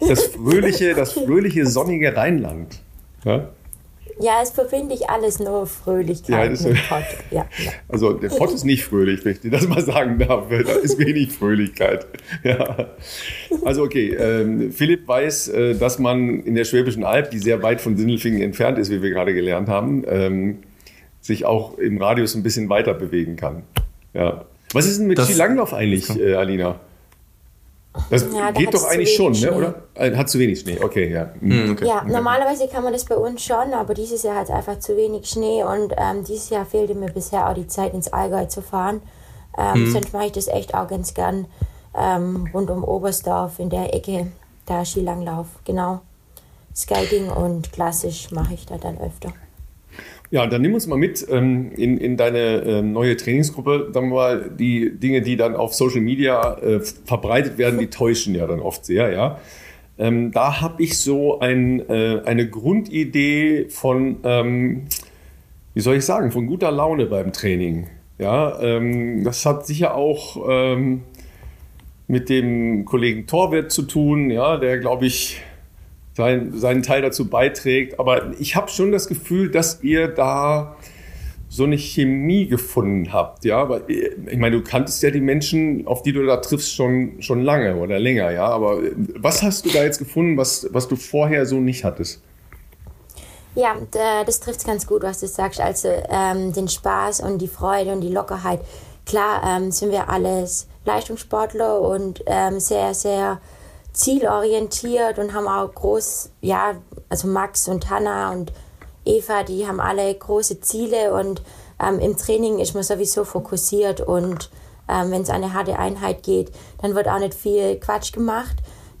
[0.00, 2.80] das fröhliche, das fröhliche, sonnige Rheinland.
[3.24, 3.50] Ja?
[4.18, 7.04] Ja, es verbinde ich alles nur Fröhlichkeit ja, mit Pott.
[7.30, 7.70] Ja, ja.
[7.88, 10.46] Also der Pott ist nicht fröhlich, wenn ich dir das mal sagen darf.
[10.48, 12.06] Da ist wenig Fröhlichkeit.
[12.42, 12.90] Ja.
[13.64, 17.80] Also okay, ähm, Philipp weiß, äh, dass man in der Schwäbischen Alb, die sehr weit
[17.80, 20.58] von Sindelfingen entfernt ist, wie wir gerade gelernt haben, ähm,
[21.20, 23.64] sich auch im Radius ein bisschen weiter bewegen kann.
[24.14, 24.46] Ja.
[24.72, 26.80] Was ist denn mit das, Skilanglauf eigentlich, äh, Alina?
[28.10, 29.74] Das ja, geht doch eigentlich schon, ne, oder?
[29.94, 31.30] Äh, hat zu wenig Schnee, okay, ja.
[31.40, 31.72] Mhm.
[31.72, 31.86] Okay.
[31.86, 34.96] Ja, normalerweise kann man das bei uns schon, aber dieses Jahr hat es einfach zu
[34.96, 38.62] wenig Schnee und ähm, dieses Jahr fehlte mir bisher auch die Zeit, ins Allgäu zu
[38.62, 39.02] fahren.
[39.58, 39.92] Ähm, mhm.
[39.92, 41.46] Sonst mache ich das echt auch ganz gern
[41.96, 44.28] ähm, rund um Oberstdorf in der Ecke,
[44.66, 46.00] da Skilanglauf, genau.
[46.74, 49.32] Skating und klassisch mache ich da dann öfter.
[50.30, 53.90] Ja, dann nimm uns mal mit ähm, in, in deine äh, neue Trainingsgruppe.
[53.92, 58.34] Sagen wir mal, die Dinge, die dann auf Social Media äh, verbreitet werden, die täuschen
[58.34, 59.38] ja dann oft sehr, ja.
[59.98, 64.82] Ähm, da habe ich so ein, äh, eine Grundidee von, ähm,
[65.74, 67.86] wie soll ich sagen, von guter Laune beim Training.
[68.18, 71.02] Ja, ähm, das hat sicher auch ähm,
[72.08, 75.40] mit dem Kollegen Torwart zu tun, ja, der glaube ich
[76.16, 78.00] sein, seinen Teil dazu beiträgt.
[78.00, 80.76] Aber ich habe schon das Gefühl, dass ihr da
[81.48, 83.58] so eine Chemie gefunden habt, ja.
[83.58, 87.22] Aber äh, ich meine, du kanntest ja die Menschen, auf die du da triffst, schon,
[87.22, 88.46] schon lange oder länger, ja.
[88.46, 92.22] Aber äh, was hast du da jetzt gefunden, was, was du vorher so nicht hattest?
[93.54, 93.74] Ja,
[94.26, 95.60] das trifft ganz gut, was du sagst.
[95.60, 98.60] Also ähm, den Spaß und die Freude und die Lockerheit.
[99.06, 103.40] Klar ähm, sind wir alles Leistungssportler und ähm, sehr, sehr
[103.96, 106.74] zielorientiert und haben auch groß, ja,
[107.08, 108.52] also Max und Hanna und
[109.06, 111.42] Eva, die haben alle große Ziele und
[111.82, 114.50] ähm, im Training ist man sowieso fokussiert und
[114.88, 118.56] ähm, wenn es eine harte Einheit geht, dann wird auch nicht viel Quatsch gemacht.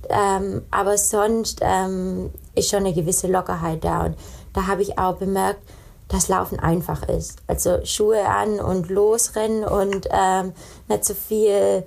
[0.08, 4.16] Ähm, aber sonst ähm, ist schon eine gewisse Lockerheit da und
[4.54, 5.60] da habe ich auch bemerkt,
[6.08, 7.40] dass Laufen einfach ist.
[7.48, 10.52] Also Schuhe an und losrennen und ähm,
[10.88, 11.84] nicht so viel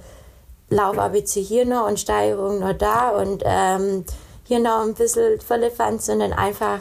[0.70, 4.05] Lauf-ABC hier noch und Steigerung noch da und ähm,
[4.45, 6.80] hier noch ein bisschen Firlefanz, sondern einfach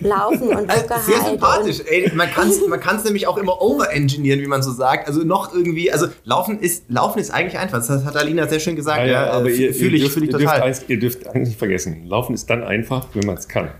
[0.00, 0.70] laufen und.
[0.70, 1.80] Also sehr sympathisch.
[1.86, 5.06] Ey, man kann es man kann's nämlich auch immer overengineeren, wie man so sagt.
[5.08, 7.78] Also noch irgendwie, also Laufen ist, Laufen ist eigentlich einfach.
[7.78, 9.00] Das hat Alina sehr schön gesagt.
[9.00, 10.62] Ja, ja, ja aber ihr, fühle ich, fühl ich total.
[10.62, 13.70] Dürft, ihr dürft eigentlich nicht vergessen, Laufen ist dann einfach, wenn man es kann.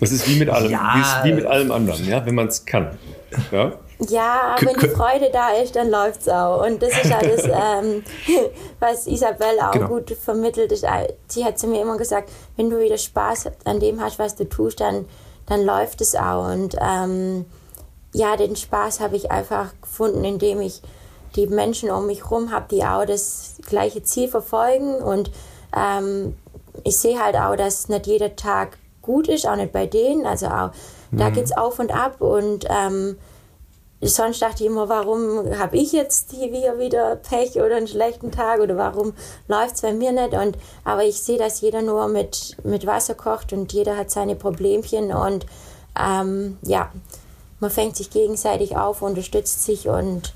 [0.00, 1.22] Das ist wie mit allem, ja.
[1.24, 2.96] wie mit allem anderen, ja, wenn man es kann.
[3.50, 3.72] Ja?
[4.00, 6.64] Ja, wenn die Freude da ist, dann läuft es auch.
[6.64, 8.04] Und das ist alles, ähm,
[8.80, 9.88] was Isabel auch genau.
[9.88, 10.70] gut vermittelt.
[10.70, 14.18] Ist, äh, sie hat zu mir immer gesagt, wenn du wieder Spaß an dem hast,
[14.18, 15.06] was du tust, dann,
[15.46, 16.48] dann läuft es auch.
[16.48, 17.46] Und ähm,
[18.14, 20.80] ja, den Spaß habe ich einfach gefunden, indem ich
[21.34, 24.94] die Menschen um mich herum habe, die auch das gleiche Ziel verfolgen.
[24.96, 25.30] Und
[25.76, 26.36] ähm,
[26.84, 30.24] ich sehe halt auch, dass nicht jeder Tag gut ist, auch nicht bei denen.
[30.24, 30.70] Also auch
[31.10, 31.18] mhm.
[31.18, 32.20] da geht es auf und ab.
[32.20, 33.16] Und ähm,
[34.00, 38.60] sonst dachte ich immer, warum habe ich jetzt hier wieder Pech oder einen schlechten Tag
[38.60, 39.12] oder warum
[39.48, 40.34] läuft es bei mir nicht?
[40.34, 44.36] Und, aber ich sehe, dass jeder nur mit, mit Wasser kocht und jeder hat seine
[44.36, 45.46] Problemchen und
[45.98, 46.92] ähm, ja,
[47.60, 50.32] man fängt sich gegenseitig auf, unterstützt sich und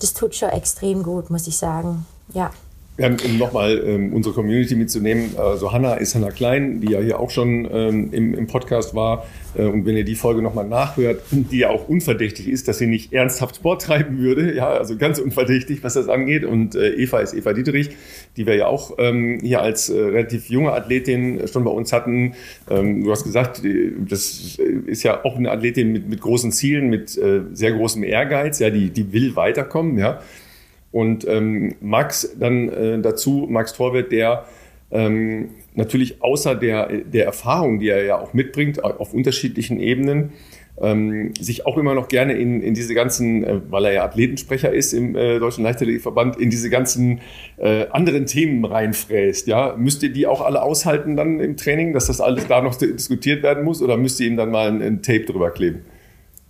[0.00, 2.06] das tut schon extrem gut, muss ich sagen.
[2.34, 2.50] Ja.
[2.98, 7.20] Ja, um nochmal ähm, unsere Community mitzunehmen, also Hanna ist Hanna Klein, die ja hier
[7.20, 9.26] auch schon ähm, im, im Podcast war.
[9.54, 12.86] Äh, und wenn ihr die Folge nochmal nachhört, die ja auch unverdächtig ist, dass sie
[12.86, 16.46] nicht ernsthaft Sport treiben würde, ja, also ganz unverdächtig, was das angeht.
[16.46, 17.90] Und äh, Eva ist Eva Dietrich,
[18.38, 22.32] die wir ja auch ähm, hier als äh, relativ junge Athletin schon bei uns hatten.
[22.70, 23.60] Ähm, du hast gesagt,
[24.08, 28.58] das ist ja auch eine Athletin mit, mit großen Zielen, mit äh, sehr großem Ehrgeiz,
[28.58, 30.22] ja, die, die will weiterkommen, ja.
[30.96, 34.46] Und ähm, Max dann äh, dazu, Max Torwart, der
[34.90, 40.32] ähm, natürlich außer der, der Erfahrung, die er ja auch mitbringt, auf unterschiedlichen Ebenen,
[40.80, 44.72] ähm, sich auch immer noch gerne in, in diese ganzen, äh, weil er ja Athletensprecher
[44.72, 47.20] ist im äh, Deutschen Leichtathletikverband, in diese ganzen
[47.58, 49.48] äh, anderen Themen reinfräst.
[49.48, 49.76] Ja?
[49.76, 53.42] Müsst ihr die auch alle aushalten dann im Training, dass das alles da noch diskutiert
[53.42, 55.82] werden muss oder müsst ihr ihm dann mal ein, ein Tape drüber kleben?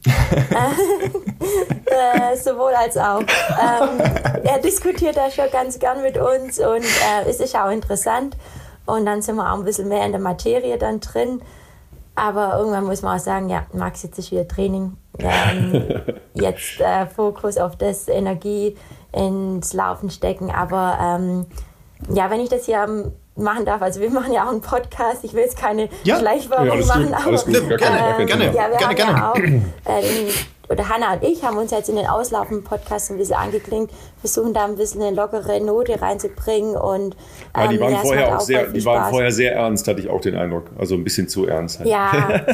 [1.41, 3.21] äh, sowohl als auch.
[3.21, 4.01] Ähm,
[4.45, 8.37] er diskutiert da schon ganz gern mit uns und äh, es ist auch interessant.
[8.87, 11.43] Und dann sind wir auch ein bisschen mehr in der Materie dann drin.
[12.15, 14.97] Aber irgendwann muss man auch sagen, ja, Max, jetzt ist wieder Training.
[15.19, 16.01] Ähm,
[16.35, 18.77] jetzt äh, Fokus auf das, Energie
[19.13, 20.51] ins Laufen stecken.
[20.51, 21.47] Aber ähm,
[22.09, 23.83] ja, wenn ich das hier machen darf.
[23.83, 25.23] Also wir machen ja auch einen Podcast.
[25.23, 26.19] Ich will jetzt keine ja.
[26.19, 27.79] Schleichwerbung ja, machen, aber gut.
[27.79, 29.13] Gerne, äh, gerne, ja, wir gerne, haben gerne.
[29.13, 30.33] ja auch äh,
[30.69, 33.91] oder Hanna und ich haben uns jetzt in den auslaufenden Podcast ein bisschen angeklingt,
[34.21, 37.17] versuchen da ein bisschen eine lockere Note reinzubringen und
[37.55, 40.21] ähm, ja, die waren, vorher, auch sehr, die waren vorher sehr ernst, hatte ich auch
[40.21, 40.65] den Eindruck.
[40.79, 41.79] Also ein bisschen zu ernst.
[41.81, 41.89] Halt.
[41.89, 42.39] Ja.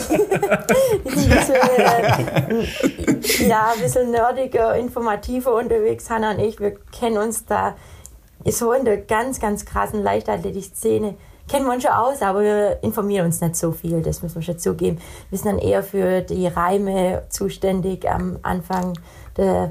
[1.05, 6.11] bisschen, äh, ja, ein bisschen nerdiger, informativer unterwegs.
[6.11, 7.77] Hanna und ich, wir kennen uns da
[8.45, 11.15] so in der ganz, ganz krassen Leichtathletik-Szene
[11.53, 14.43] kennen wir uns schon aus, aber wir informieren uns nicht so viel, das müssen wir
[14.43, 14.99] schon zugeben.
[15.29, 18.99] Wir sind dann eher für die Reime zuständig am Anfang
[19.37, 19.71] der,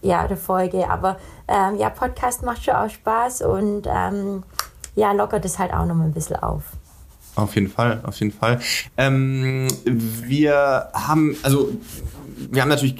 [0.00, 0.88] ja, der Folge.
[0.88, 4.42] Aber ähm, ja, Podcast macht schon auch Spaß und ähm,
[4.94, 6.62] ja, lockert es halt auch noch mal ein bisschen auf.
[7.36, 8.58] Auf jeden Fall, auf jeden Fall.
[8.96, 11.68] Ähm, wir haben, also
[12.50, 12.96] wir haben natürlich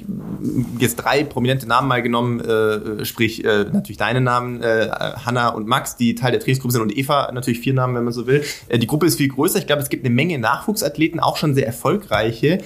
[0.77, 5.67] jetzt drei prominente Namen mal genommen, äh, sprich äh, natürlich deine Namen, äh, Hanna und
[5.67, 8.43] Max, die Teil der Trainingsgruppe sind und Eva, natürlich vier Namen, wenn man so will.
[8.67, 9.59] Äh, die Gruppe ist viel größer.
[9.59, 12.59] Ich glaube, es gibt eine Menge Nachwuchsathleten, auch schon sehr erfolgreiche.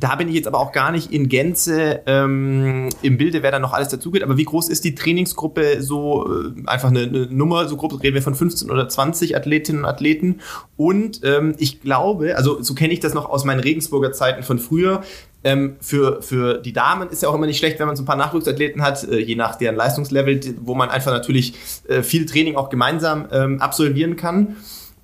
[0.00, 3.58] Da bin ich jetzt aber auch gar nicht in Gänze ähm, im Bilde, wer da
[3.58, 4.22] noch alles dazugeht.
[4.22, 7.66] Aber wie groß ist die Trainingsgruppe so äh, einfach eine, eine, Nummer?
[7.66, 10.40] So grob reden wir von 15 oder 20 Athletinnen und Athleten.
[10.76, 14.60] Und ähm, ich glaube, also so kenne ich das noch aus meinen Regensburger Zeiten von
[14.60, 15.02] früher.
[15.42, 18.06] Ähm, für, für die Damen ist ja auch immer nicht schlecht, wenn man so ein
[18.06, 21.54] paar Nachwuchsathleten hat, äh, je nach deren Leistungslevel, wo man einfach natürlich
[21.88, 24.56] äh, viel Training auch gemeinsam ähm, absolvieren kann.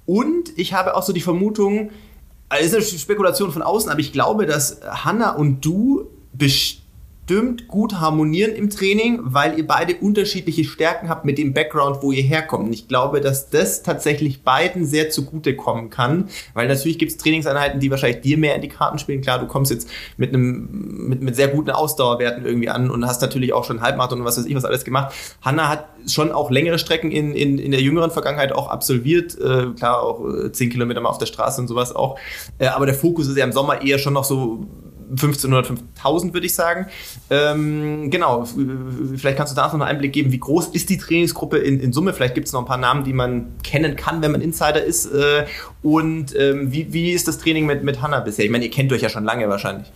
[0.06, 1.90] Und ich habe auch so die Vermutung,
[2.56, 6.83] ist eine Spekulation von außen, aber ich glaube, dass Hanna und du bestimmt
[7.26, 12.12] bestimmt gut harmonieren im Training, weil ihr beide unterschiedliche Stärken habt mit dem Background, wo
[12.12, 12.66] ihr herkommt.
[12.66, 17.18] Und ich glaube, dass das tatsächlich beiden sehr zugute kommen kann, weil natürlich gibt es
[17.18, 19.22] Trainingseinheiten, die wahrscheinlich dir mehr in die Karten spielen.
[19.22, 23.22] Klar, du kommst jetzt mit einem mit, mit sehr guten Ausdauerwerten irgendwie an und hast
[23.22, 25.14] natürlich auch schon Halbmarathon und was weiß ich was alles gemacht.
[25.40, 29.38] Hanna hat schon auch längere Strecken in, in, in der jüngeren Vergangenheit auch absolviert.
[29.38, 32.18] Äh, klar, auch äh, 10 Kilometer mal auf der Straße und sowas auch.
[32.58, 34.66] Äh, aber der Fokus ist ja im Sommer eher schon noch so
[35.14, 36.86] 1500, 5000 würde ich sagen.
[37.30, 38.44] Ähm, genau,
[39.16, 41.92] vielleicht kannst du da noch einen Einblick geben, wie groß ist die Trainingsgruppe in, in
[41.92, 42.12] Summe?
[42.12, 45.06] Vielleicht gibt es noch ein paar Namen, die man kennen kann, wenn man Insider ist.
[45.06, 45.46] Äh,
[45.82, 48.44] und ähm, wie, wie ist das Training mit, mit Hanna bisher?
[48.44, 49.90] Ich meine, ihr kennt euch ja schon lange wahrscheinlich.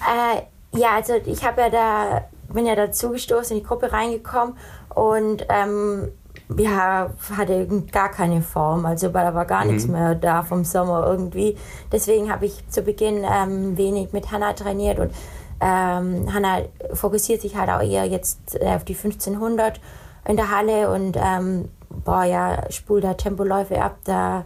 [0.00, 4.56] Äh, ja, also ich habe ja da, bin ja dazu gestoßen, in die Gruppe reingekommen
[4.94, 6.08] und ähm,
[6.56, 8.86] ja, hatte gar keine Form.
[8.86, 9.72] Also da war gar mhm.
[9.72, 11.56] nichts mehr da vom Sommer irgendwie.
[11.92, 15.12] Deswegen habe ich zu Beginn ähm, wenig mit Hanna trainiert und
[15.60, 16.62] ähm, Hanna
[16.92, 19.80] fokussiert sich halt auch eher jetzt äh, auf die 1500
[20.26, 21.68] in der Halle und ähm,
[22.04, 24.44] boah ja, spult da Tempoläufe ab, da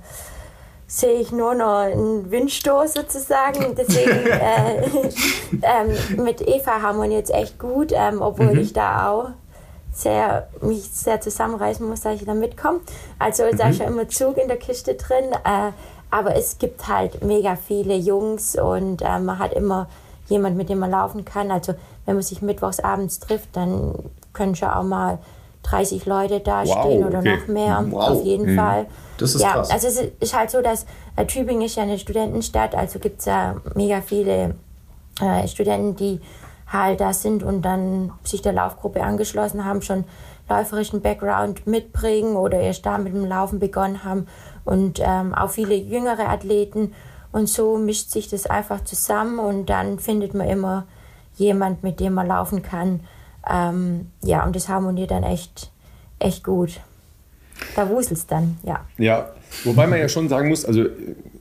[0.86, 3.74] sehe ich nur noch einen Windstoß sozusagen.
[3.76, 4.82] Deswegen äh,
[5.62, 8.61] ähm, mit Eva harmoniert es echt gut, ähm, obwohl mhm.
[8.61, 9.30] ich da auch
[9.99, 12.80] sehr, mich sehr zusammenreißen muss, dass ich da mitkomme.
[13.18, 13.57] Also mhm.
[13.57, 15.24] da ist ja immer Zug in der Kiste drin.
[15.44, 15.72] Äh,
[16.11, 19.88] aber es gibt halt mega viele Jungs und äh, man hat immer
[20.28, 21.51] jemand, mit dem man laufen kann.
[21.51, 21.74] Also
[22.07, 23.94] wenn man sich mittwochs abends trifft, dann
[24.32, 25.18] können schon auch mal
[25.64, 27.36] 30 Leute da wow, stehen oder okay.
[27.36, 27.84] noch mehr.
[27.90, 28.09] Wow.
[28.09, 28.57] Auf jeden mhm.
[28.57, 28.86] Fall.
[29.18, 29.70] Das ist ja, krass.
[29.70, 30.86] Also es ist halt so, dass
[31.16, 34.55] äh, Tübingen ist ja eine Studentenstadt, also gibt es ja mega viele
[35.20, 36.20] äh, Studenten, die
[36.69, 40.05] halt da sind und dann sich der Laufgruppe angeschlossen haben, schon
[40.49, 44.27] läuferischen Background mitbringen oder erst da mit dem Laufen begonnen haben
[44.64, 46.95] und ähm, auch viele jüngere Athleten
[47.33, 50.87] und so mischt sich das einfach zusammen und dann findet man immer
[51.37, 53.01] jemand, mit dem man laufen kann.
[53.49, 55.71] Ähm, ja, und das harmoniert dann echt,
[56.19, 56.81] echt gut.
[57.75, 58.81] Da wuselt es dann, ja.
[58.99, 59.31] Ja,
[59.64, 60.85] wobei man ja schon sagen muss, also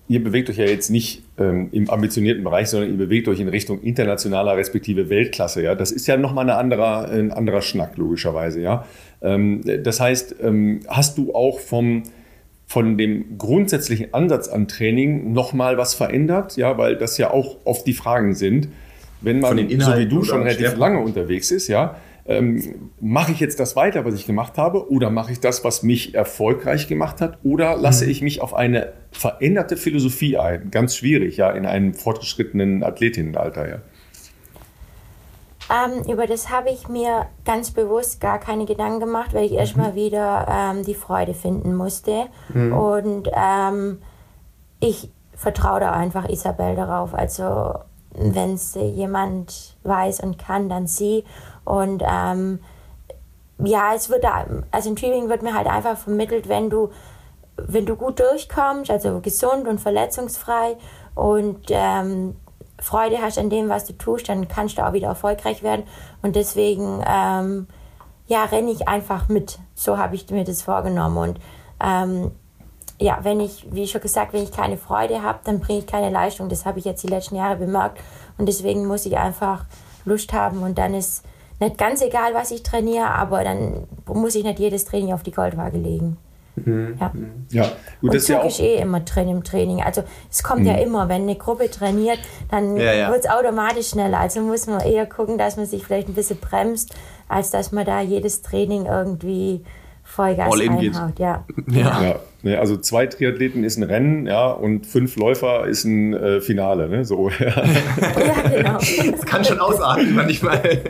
[0.07, 3.49] ihr bewegt euch ja jetzt nicht ähm, im ambitionierten Bereich, sondern ihr bewegt euch in
[3.49, 5.61] Richtung internationaler respektive Weltklasse.
[5.61, 8.61] Ja, das ist ja nochmal ein anderer, ein anderer Schnack logischerweise.
[8.61, 8.85] Ja,
[9.21, 12.03] ähm, das heißt, ähm, hast du auch vom
[12.69, 16.57] von dem grundsätzlichen Ansatz an Training nochmal was verändert?
[16.57, 18.67] Ja, weil das ja auch oft die Fragen sind,
[19.21, 21.95] wenn man so wie du schon relativ lange unterwegs ist, ja,
[22.27, 25.83] ähm, mache ich jetzt das weiter, was ich gemacht habe, oder mache ich das, was
[25.83, 28.11] mich erfolgreich gemacht hat, oder lasse mhm.
[28.11, 30.69] ich mich auf eine veränderte Philosophie ein?
[30.71, 33.79] Ganz schwierig, ja, in einem fortgeschrittenen Athletinnenalter, ja.
[35.69, 39.57] Ähm, über das habe ich mir ganz bewusst gar keine Gedanken gemacht, weil ich mhm.
[39.59, 42.27] erstmal wieder ähm, die Freude finden musste.
[42.53, 42.73] Mhm.
[42.73, 43.99] Und ähm,
[44.79, 47.13] ich vertraue da einfach Isabel darauf.
[47.13, 47.79] Also
[48.17, 51.23] wenn es jemand weiß und kann, dann sie.
[51.65, 52.59] Und ähm,
[53.63, 56.89] ja, es wird da, also in Tübingen wird mir halt einfach vermittelt, wenn du,
[57.57, 60.77] wenn du gut durchkommst, also gesund und verletzungsfrei
[61.15, 62.35] und ähm,
[62.79, 65.83] Freude hast an dem, was du tust, dann kannst du auch wieder erfolgreich werden.
[66.21, 67.67] Und deswegen, ähm,
[68.27, 69.57] ja, renne ich einfach mit.
[69.73, 71.17] So habe ich mir das vorgenommen.
[71.17, 71.39] Und
[71.83, 72.31] ähm,
[72.99, 76.09] ja, wenn ich, wie schon gesagt, wenn ich keine Freude habe, dann bringe ich keine
[76.09, 76.49] Leistung.
[76.49, 77.99] Das habe ich jetzt die letzten Jahre bemerkt.
[78.37, 79.65] Und deswegen muss ich einfach
[80.05, 80.63] Lust haben.
[80.63, 81.23] Und dann ist
[81.59, 85.31] nicht ganz egal, was ich trainiere, aber dann muss ich nicht jedes Training auf die
[85.31, 86.17] Goldwaage legen.
[86.55, 86.97] Mhm.
[86.99, 87.11] Ja.
[87.51, 87.63] ja,
[88.01, 89.81] gut, und das Zug ja auch ist eh immer drin im Training.
[89.83, 90.67] Also es kommt mhm.
[90.67, 92.17] ja immer, wenn eine Gruppe trainiert,
[92.49, 93.11] dann ja, ja.
[93.11, 94.19] wird es automatisch schneller.
[94.19, 96.95] Also muss man eher gucken, dass man sich vielleicht ein bisschen bremst,
[97.27, 99.63] als dass man da jedes Training irgendwie
[100.17, 101.13] Vollgas All einhaut.
[101.19, 101.45] Ja.
[101.67, 102.15] Ja.
[102.41, 102.59] ja.
[102.59, 107.05] Also zwei Triathleten ist ein Rennen, ja, und fünf Läufer ist ein äh, Finale, ne?
[107.05, 107.29] So.
[107.29, 107.45] Ja.
[107.65, 108.79] ja, genau.
[109.11, 110.61] Das kann schon ausarten manchmal.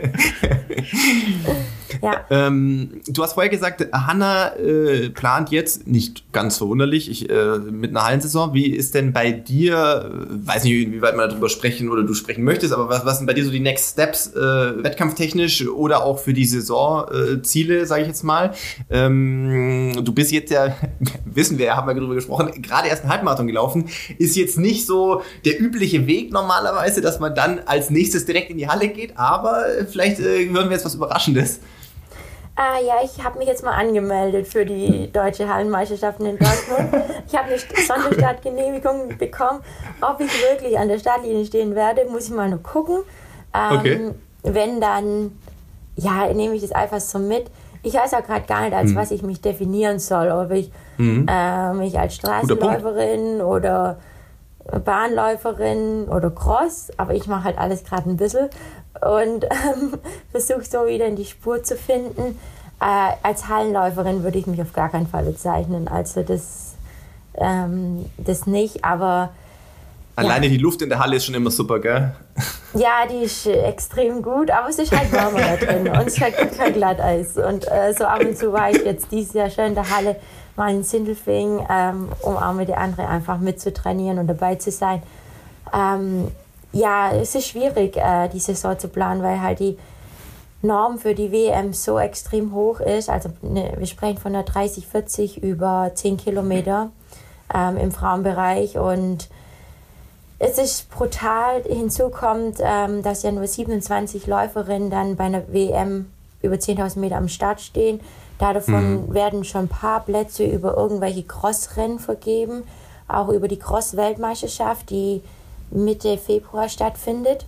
[2.02, 2.24] Ja.
[2.38, 7.90] Ähm, du hast vorher gesagt, Hanna äh, plant jetzt, nicht ganz verwunderlich, ich, äh, mit
[7.90, 8.52] einer Hallensaison.
[8.52, 12.14] Wie ist denn bei dir, äh, weiß nicht, wie weit man darüber sprechen oder du
[12.14, 16.04] sprechen möchtest, aber was, was sind bei dir so die Next Steps, äh, wettkampftechnisch oder
[16.04, 18.52] auch für die Saisonziele, äh, sage ich jetzt mal?
[18.90, 20.76] Ähm, du bist jetzt ja,
[21.24, 23.88] wissen wir, haben wir darüber gesprochen, gerade erst einen Halbmarathon gelaufen.
[24.18, 28.58] Ist jetzt nicht so der übliche Weg normalerweise, dass man dann als nächstes direkt in
[28.58, 31.60] die Halle geht, aber vielleicht äh, hören wir jetzt was Überraschendes.
[32.60, 37.04] Ah ja, ich habe mich jetzt mal angemeldet für die deutsche Hallenmeisterschaften in Dortmund.
[37.28, 39.60] ich habe eine Sonderstartgenehmigung bekommen.
[40.00, 43.04] Ob ich wirklich an der Startlinie stehen werde, muss ich mal nur gucken.
[43.54, 44.10] Ähm, okay.
[44.42, 45.38] Wenn dann,
[45.94, 47.48] ja, nehme ich das einfach so mit.
[47.84, 48.96] Ich weiß auch gerade gar nicht, als mhm.
[48.96, 50.28] was ich mich definieren soll.
[50.32, 51.26] Ob ich mhm.
[51.28, 54.00] äh, mich als Straßenläuferin oder
[54.84, 58.48] Bahnläuferin oder Cross, aber ich mache halt alles gerade ein bisschen
[59.00, 59.98] und ähm,
[60.30, 62.38] versuche so wieder in die Spur zu finden.
[62.80, 66.74] Äh, als Hallenläuferin würde ich mich auf gar keinen Fall bezeichnen, also das,
[67.34, 69.30] ähm, das nicht, aber
[70.18, 70.52] Alleine ja.
[70.52, 72.12] die Luft in der Halle ist schon immer super, gell?
[72.74, 76.20] Ja, die ist extrem gut, aber es ist halt warmer da drin und es ist
[76.20, 77.38] halt kein Glatteis.
[77.38, 80.16] Und äh, so ab und zu war ich jetzt dieses Jahr schon in der Halle
[80.58, 85.02] mal in Sindelfing, ähm, um auch mit der anderen einfach mitzutrainieren und dabei zu sein.
[85.72, 86.28] Ähm,
[86.72, 89.78] ja, es ist schwierig, äh, die Saison zu planen, weil halt die
[90.60, 93.08] Norm für die WM so extrem hoch ist.
[93.08, 96.90] Also ne, wir sprechen von der 30, 40 über 10 Kilometer
[97.54, 99.28] ähm, im Frauenbereich und
[100.40, 101.62] es ist brutal.
[101.62, 106.10] Hinzu kommt, ähm, dass ja nur 27 Läuferinnen dann bei einer WM
[106.42, 108.00] über 10.000 Meter am Start stehen.
[108.38, 109.14] Davon mhm.
[109.14, 112.62] werden schon ein paar Plätze über irgendwelche Crossrennen vergeben,
[113.08, 115.22] auch über die Cross-Weltmeisterschaft, die
[115.70, 117.46] Mitte Februar stattfindet.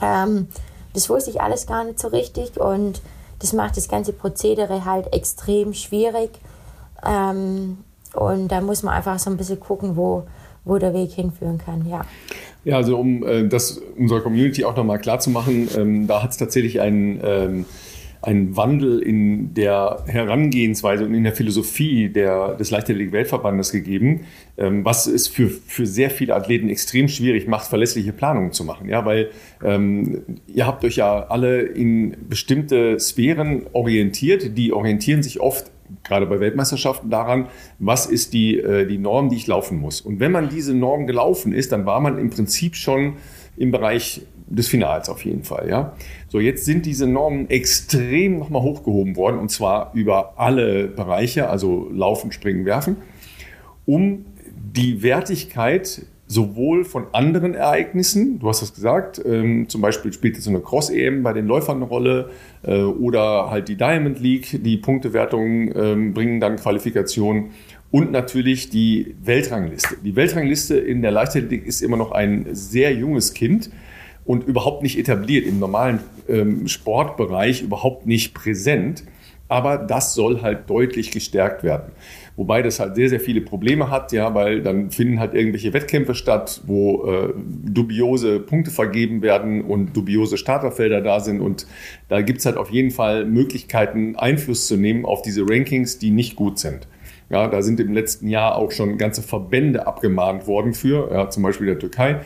[0.00, 0.48] Ähm,
[0.92, 3.02] das wusste ich alles gar nicht so richtig und
[3.40, 6.30] das macht das ganze Prozedere halt extrem schwierig.
[7.04, 7.78] Ähm,
[8.14, 10.22] und da muss man einfach so ein bisschen gucken, wo,
[10.64, 12.02] wo der Weg hinführen kann, ja.
[12.64, 16.30] Ja, also um äh, das unserer Community auch nochmal klar zu machen, ähm, da hat
[16.30, 17.66] es tatsächlich einen
[18.24, 24.20] einen Wandel in der Herangehensweise und in der Philosophie der, des Leichtathletik-Weltverbandes gegeben,
[24.56, 28.88] ähm, was es für, für sehr viele Athleten extrem schwierig macht, verlässliche Planungen zu machen.
[28.88, 29.30] Ja, weil
[29.62, 35.70] ähm, ihr habt euch ja alle in bestimmte Sphären orientiert, die orientieren sich oft
[36.02, 37.48] gerade bei Weltmeisterschaften daran,
[37.78, 40.00] was ist die, äh, die Norm, die ich laufen muss.
[40.00, 43.14] Und wenn man diese Norm gelaufen ist, dann war man im Prinzip schon
[43.56, 44.22] im Bereich
[44.54, 45.68] des Finals auf jeden Fall.
[45.68, 45.94] Ja?
[46.28, 51.88] So, jetzt sind diese Normen extrem nochmal hochgehoben worden und zwar über alle Bereiche, also
[51.92, 52.96] Laufen, Springen, Werfen,
[53.86, 54.24] um
[54.74, 60.44] die Wertigkeit sowohl von anderen Ereignissen, du hast das gesagt, ähm, zum Beispiel spielt jetzt
[60.44, 62.30] so eine Cross-EM bei den Läufern eine Rolle
[62.62, 67.50] äh, oder halt die Diamond League, die Punktewertungen ähm, bringen dann Qualifikationen
[67.90, 69.96] und natürlich die Weltrangliste.
[70.02, 73.70] Die Weltrangliste in der Leichtathletik ist immer noch ein sehr junges Kind
[74.24, 79.04] und überhaupt nicht etabliert, im normalen ähm, Sportbereich überhaupt nicht präsent.
[79.46, 81.92] Aber das soll halt deutlich gestärkt werden.
[82.36, 86.14] Wobei das halt sehr, sehr viele Probleme hat, ja, weil dann finden halt irgendwelche Wettkämpfe
[86.14, 91.40] statt, wo äh, dubiose Punkte vergeben werden und dubiose Starterfelder da sind.
[91.40, 91.66] Und
[92.08, 96.34] da gibt's halt auf jeden Fall Möglichkeiten, Einfluss zu nehmen auf diese Rankings, die nicht
[96.34, 96.88] gut sind.
[97.30, 101.42] Ja, da sind im letzten Jahr auch schon ganze Verbände abgemahnt worden für, ja, zum
[101.42, 102.20] Beispiel der Türkei,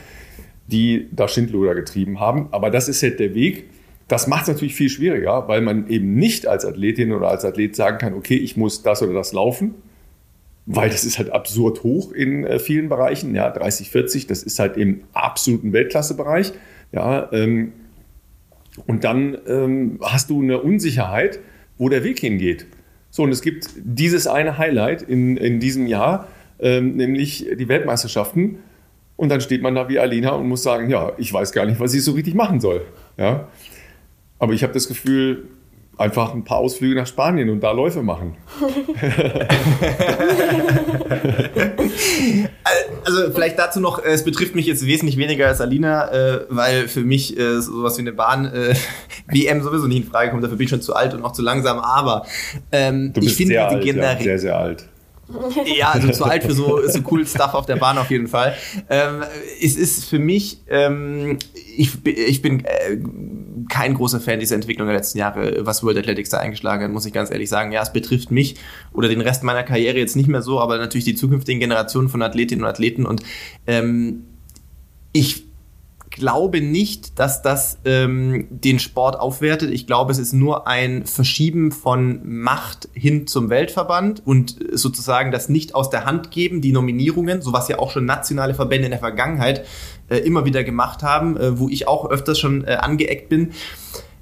[0.68, 2.48] die da Schindluder getrieben haben.
[2.52, 3.70] Aber das ist halt der Weg.
[4.06, 7.76] Das macht es natürlich viel schwieriger, weil man eben nicht als Athletin oder als Athlet
[7.76, 9.74] sagen kann, okay, ich muss das oder das laufen,
[10.64, 14.58] weil das ist halt absurd hoch in äh, vielen Bereichen, ja, 30, 40, das ist
[14.58, 16.52] halt im absoluten Weltklassebereich,
[16.92, 17.72] ja, ähm,
[18.86, 21.40] und dann ähm, hast du eine Unsicherheit,
[21.76, 22.66] wo der Weg hingeht.
[23.10, 26.28] So, und es gibt dieses eine Highlight in, in diesem Jahr,
[26.60, 28.58] ähm, nämlich die Weltmeisterschaften.
[29.18, 31.80] Und dann steht man da wie Alina und muss sagen, ja, ich weiß gar nicht,
[31.80, 32.82] was ich so richtig machen soll.
[33.16, 33.48] Ja?
[34.38, 35.48] Aber ich habe das Gefühl,
[35.96, 38.36] einfach ein paar Ausflüge nach Spanien und da Läufe machen.
[43.04, 47.00] also vielleicht dazu noch, es betrifft mich jetzt wesentlich weniger als Alina, äh, weil für
[47.00, 48.76] mich äh, sowas wie eine Bahn äh,
[49.26, 51.42] WM sowieso nicht in Frage kommt, dafür bin ich schon zu alt und auch zu
[51.42, 52.24] langsam, aber
[52.70, 54.88] ähm, du bist ich finde sehr alt, ja, sehr, sehr alt.
[55.78, 58.54] Ja, also zu alt für so, so cool Stuff auf der Bahn auf jeden Fall.
[58.88, 59.22] Ähm,
[59.62, 61.38] es ist für mich, ähm,
[61.76, 62.98] ich, ich bin äh,
[63.68, 67.06] kein großer Fan dieser Entwicklung der letzten Jahre, was World Athletics da eingeschlagen hat, muss
[67.06, 67.72] ich ganz ehrlich sagen.
[67.72, 68.56] Ja, es betrifft mich
[68.92, 72.22] oder den Rest meiner Karriere jetzt nicht mehr so, aber natürlich die zukünftigen Generationen von
[72.22, 73.22] Athletinnen und Athleten und
[73.66, 74.24] ähm,
[75.12, 75.47] ich
[76.18, 79.70] glaube nicht, dass das ähm, den Sport aufwertet.
[79.70, 85.48] Ich glaube, es ist nur ein Verschieben von Macht hin zum Weltverband und sozusagen das
[85.48, 88.90] nicht aus der Hand geben, die Nominierungen, so was ja auch schon nationale Verbände in
[88.90, 89.64] der Vergangenheit
[90.08, 93.52] äh, immer wieder gemacht haben, äh, wo ich auch öfters schon äh, angeeckt bin.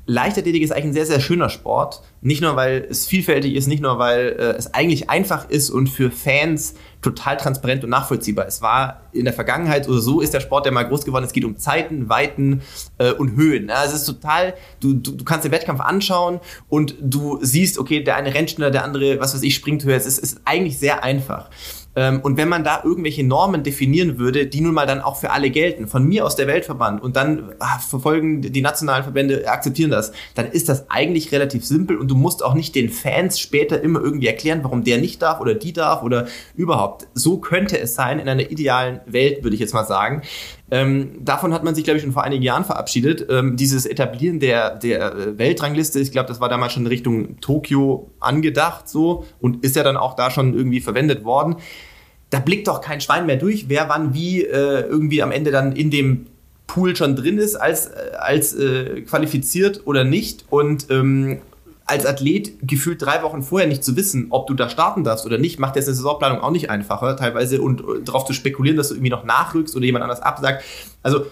[0.07, 2.03] Leichtathletik ist eigentlich ein sehr, sehr schöner Sport.
[2.21, 5.89] Nicht nur, weil es vielfältig ist, nicht nur, weil äh, es eigentlich einfach ist und
[5.89, 6.75] für Fans
[7.07, 8.47] total transparent und nachvollziehbar.
[8.47, 11.25] Es war in der Vergangenheit oder so ist der Sport, der mal groß geworden.
[11.25, 12.63] Es geht um Zeiten, Weiten
[12.99, 13.69] äh, und Höhen.
[13.69, 18.03] Ja, es ist total, du, du, du kannst den Wettkampf anschauen und du siehst, okay,
[18.03, 19.97] der eine rennt schneller, der andere, was weiß ich, springt höher.
[19.97, 21.49] Es ist, es ist eigentlich sehr einfach.
[21.97, 25.31] Ähm, und wenn man da irgendwelche Normen definieren würde, die nun mal dann auch für
[25.31, 29.91] alle gelten, von mir aus der Weltverband und dann ach, verfolgen die nationalen Verbände, akzeptieren
[29.91, 33.81] das, dann ist das eigentlich relativ simpel und du musst auch nicht den Fans später
[33.81, 37.09] immer irgendwie erklären, warum der nicht darf oder die darf oder überhaupt.
[37.15, 40.23] So könnte es sein in einer idealen Welt, würde ich jetzt mal sagen.
[40.71, 43.27] Ähm, davon hat man sich, glaube ich, schon vor einigen Jahren verabschiedet.
[43.31, 48.11] Ähm, dieses Etablieren der, der äh, Weltrangliste, ich glaube, das war damals schon Richtung Tokio
[48.19, 51.57] angedacht so und ist ja dann auch da schon irgendwie verwendet worden.
[52.31, 55.73] Da blickt doch kein Schwein mehr durch, wer wann wie äh, irgendwie am Ende dann
[55.73, 56.27] in dem
[56.67, 60.47] Pool schon drin ist, als, äh, als äh, qualifiziert oder nicht.
[60.51, 61.39] Und ähm,
[61.87, 65.39] als Athlet gefühlt drei Wochen vorher nicht zu wissen, ob du da starten darfst oder
[65.39, 68.89] nicht, macht jetzt eine Saisonplanung auch nicht einfacher, teilweise und äh, darauf zu spekulieren, dass
[68.89, 70.65] du irgendwie noch nachrückst oder jemand anders absagt.
[71.03, 71.27] Also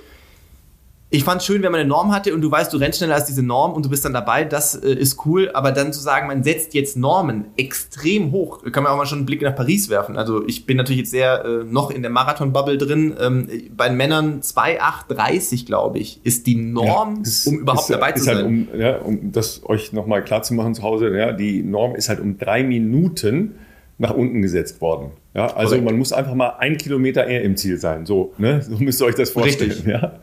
[1.15, 3.15] ich fand es schön, wenn man eine Norm hatte und du weißt, du rennst schneller
[3.15, 5.51] als diese Norm und du bist dann dabei, das äh, ist cool.
[5.55, 9.19] Aber dann zu sagen, man setzt jetzt Normen extrem hoch, kann man auch mal schon
[9.19, 10.19] einen Blick nach Paris werfen.
[10.19, 13.15] Also ich bin natürlich jetzt sehr äh, noch in der Marathon-Bubble drin.
[13.21, 18.13] Ähm, bei Männern 2,830, glaube ich, ist die Norm, ja, ist, um überhaupt ist, dabei
[18.13, 18.47] zu halt sein.
[18.47, 22.09] Um, ja, um das euch nochmal klar zu machen zu Hause, ja, die Norm ist
[22.09, 23.55] halt um drei Minuten
[23.99, 25.13] nach unten gesetzt worden.
[25.35, 25.85] Ja, also Korrekt.
[25.85, 28.07] man muss einfach mal ein Kilometer eher im Ziel sein.
[28.07, 28.63] So, ne?
[28.63, 29.71] so müsst ihr euch das vorstellen.
[29.71, 29.87] Richtig.
[29.87, 30.19] Ja?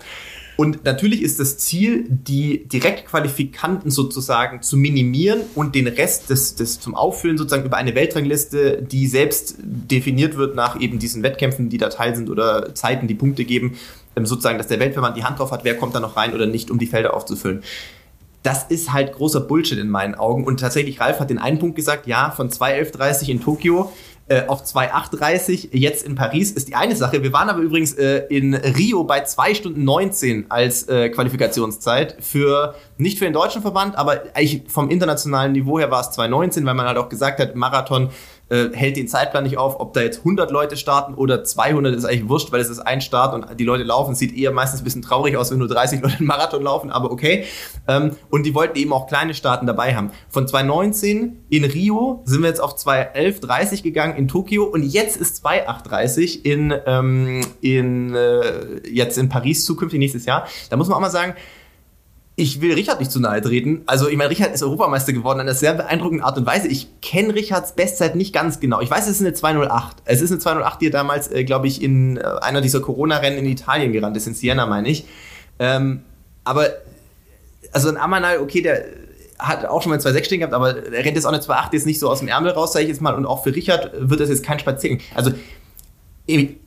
[0.62, 6.80] Und natürlich ist das Ziel, die Direktqualifikanten sozusagen zu minimieren und den Rest des, des
[6.80, 11.80] zum Auffüllen sozusagen über eine Weltrangliste, die selbst definiert wird nach eben diesen Wettkämpfen, die
[11.80, 13.76] da teil sind oder Zeiten, die Punkte geben,
[14.16, 16.45] ähm, sozusagen, dass der Weltverband die Hand drauf hat, wer kommt da noch rein oder
[16.45, 17.64] nicht, um die Felder aufzufüllen
[18.43, 20.45] das ist halt großer Bullshit in meinen Augen.
[20.45, 23.91] Und tatsächlich, Ralf hat den einen Punkt gesagt, ja, von 2.11.30 in Tokio
[24.32, 27.21] äh, auf 2,830 jetzt in Paris ist die eine Sache.
[27.21, 32.75] Wir waren aber übrigens äh, in Rio bei 2 Stunden 19 als äh, Qualifikationszeit für
[32.97, 36.75] nicht für den deutschen Verband, aber eigentlich vom internationalen Niveau her war es 2,19, weil
[36.75, 38.09] man halt auch gesagt hat, Marathon
[38.51, 42.03] äh, hält den Zeitplan nicht auf, ob da jetzt 100 Leute starten oder 200 ist
[42.03, 44.13] eigentlich wurscht, weil es ist ein Start und die Leute laufen.
[44.13, 47.11] Sieht eher meistens ein bisschen traurig aus, wenn nur 30 Leute einen Marathon laufen, aber
[47.11, 47.45] okay.
[47.87, 50.11] Ähm, und die wollten eben auch kleine Starten dabei haben.
[50.29, 55.37] Von 2019 in Rio sind wir jetzt auf 211,30 gegangen in Tokio und jetzt ist
[55.37, 60.45] 2,830 in, ähm, in äh, jetzt in Paris zukünftig nächstes Jahr.
[60.69, 61.35] Da muss man auch mal sagen,
[62.41, 63.83] ich will Richard nicht zu nahe treten.
[63.85, 66.67] Also, ich meine, Richard ist Europameister geworden in einer sehr beeindruckenden Art und Weise.
[66.67, 68.81] Ich kenne Richards Bestzeit nicht ganz genau.
[68.81, 69.97] Ich weiß, es ist eine 208.
[70.05, 73.37] Es ist eine 208, die er damals, äh, glaube ich, in äh, einer dieser Corona-Rennen
[73.37, 75.05] in Italien gerannt ist, in Siena, meine ich.
[75.59, 76.01] Ähm,
[76.43, 76.69] aber,
[77.71, 78.85] also ein Amanal, okay, der
[79.37, 81.85] hat auch schon mal 2,6 stehen gehabt, aber er rennt jetzt auch eine 2,8 jetzt
[81.85, 83.13] nicht so aus dem Ärmel raus, sage ich jetzt mal.
[83.13, 84.99] Und auch für Richard wird das jetzt kein Spaziergang.
[85.13, 85.31] Also,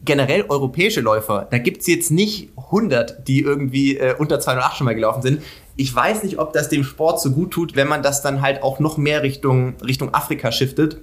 [0.05, 4.85] generell europäische Läufer, da gibt es jetzt nicht 100, die irgendwie äh, unter 208 schon
[4.87, 5.43] mal gelaufen sind.
[5.77, 8.63] Ich weiß nicht, ob das dem Sport so gut tut, wenn man das dann halt
[8.63, 10.99] auch noch mehr Richtung, Richtung Afrika shiftet.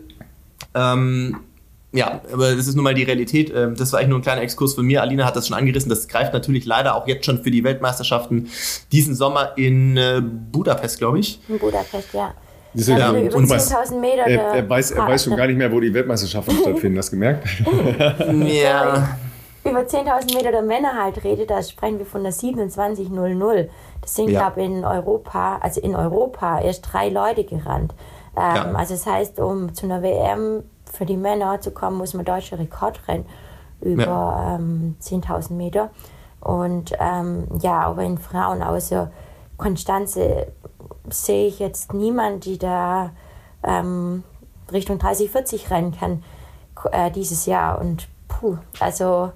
[0.73, 1.37] Ähm,
[1.93, 3.51] ja, aber das ist nun mal die Realität.
[3.53, 5.01] Ähm, das war eigentlich nur ein kleiner Exkurs von mir.
[5.01, 5.89] Alina hat das schon angerissen.
[5.89, 8.49] Das greift natürlich leider auch jetzt schon für die Weltmeisterschaften
[8.91, 11.39] diesen Sommer in äh, Budapest, glaube ich.
[11.49, 12.33] In Budapest, ja.
[12.73, 14.27] Diese, ja, über 10.000 Meter.
[14.27, 16.97] Er, er, weiß, er weiß schon gar nicht mehr, wo die Weltmeisterschaften stattfinden.
[16.97, 17.47] Hast du gemerkt?
[18.45, 19.17] ja.
[19.63, 23.67] Über 10.000 Meter der Männer halt redet, da sprechen wir von der 27.00.
[24.01, 24.39] Das sind, ja.
[24.49, 27.93] glaube ich, in Europa, also in Europa erst drei Leute gerannt.
[28.35, 28.71] Ähm, ja.
[28.73, 32.57] Also das heißt, um zu einer WM für die Männer zu kommen, muss man deutsche
[32.57, 33.25] Rekord rennen
[33.81, 34.55] über ja.
[34.55, 35.91] ähm, 10.000 Meter.
[36.39, 39.11] Und ähm, ja, aber in Frauen außer
[39.57, 40.47] Konstanze
[41.09, 43.11] sehe ich jetzt niemanden, die da
[43.63, 44.23] ähm,
[44.71, 46.23] Richtung 30, 40 rennen kann
[46.91, 47.79] äh, dieses Jahr.
[47.79, 49.31] Und puh, also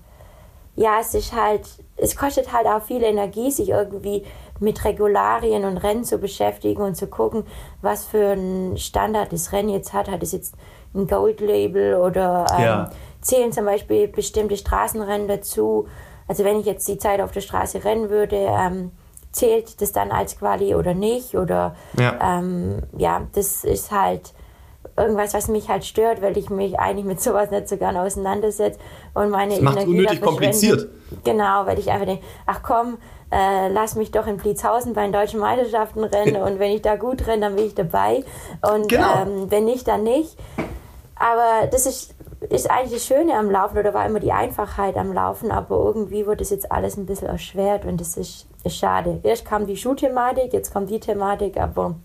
[0.76, 4.26] ja, es ist halt, es kostet halt auch viel Energie, sich irgendwie
[4.60, 7.46] mit Regularien und Rennen zu beschäftigen und zu gucken,
[7.82, 10.10] was für ein Standard das Rennen jetzt hat.
[10.10, 10.56] Hat es jetzt
[10.94, 12.90] ein Gold-Label oder ähm, ja.
[13.22, 15.88] zählen zum Beispiel bestimmte Straßenrennen dazu?
[16.28, 18.92] Also wenn ich jetzt die Zeit auf der Straße rennen würde, ähm,
[19.36, 21.36] zählt das dann als Quali oder nicht?
[21.36, 24.34] Oder ja, ähm, ja das ist halt
[24.98, 28.80] irgendwas, was mich halt stört, weil ich mich eigentlich mit sowas nicht so gern auseinandersetze
[29.14, 30.88] und meine das macht Energie unnötig kompliziert.
[31.24, 32.98] Genau, weil ich einfach denke, ach komm,
[33.32, 36.96] äh, lass mich doch in Blitzhausen bei den deutschen Meisterschaften rennen und wenn ich da
[36.96, 38.24] gut renne, dann bin ich dabei
[38.62, 39.22] und genau.
[39.22, 40.38] ähm, wenn nicht, dann nicht.
[41.18, 42.15] Aber das ist,
[42.50, 46.26] ist eigentlich das Schöne am Laufen oder war immer die Einfachheit am Laufen, aber irgendwie
[46.26, 49.20] wird das jetzt alles ein bisschen erschwert und das ist, ist schade.
[49.24, 51.96] Erst kam die Schuhthematik, jetzt kommt die Thematik, aber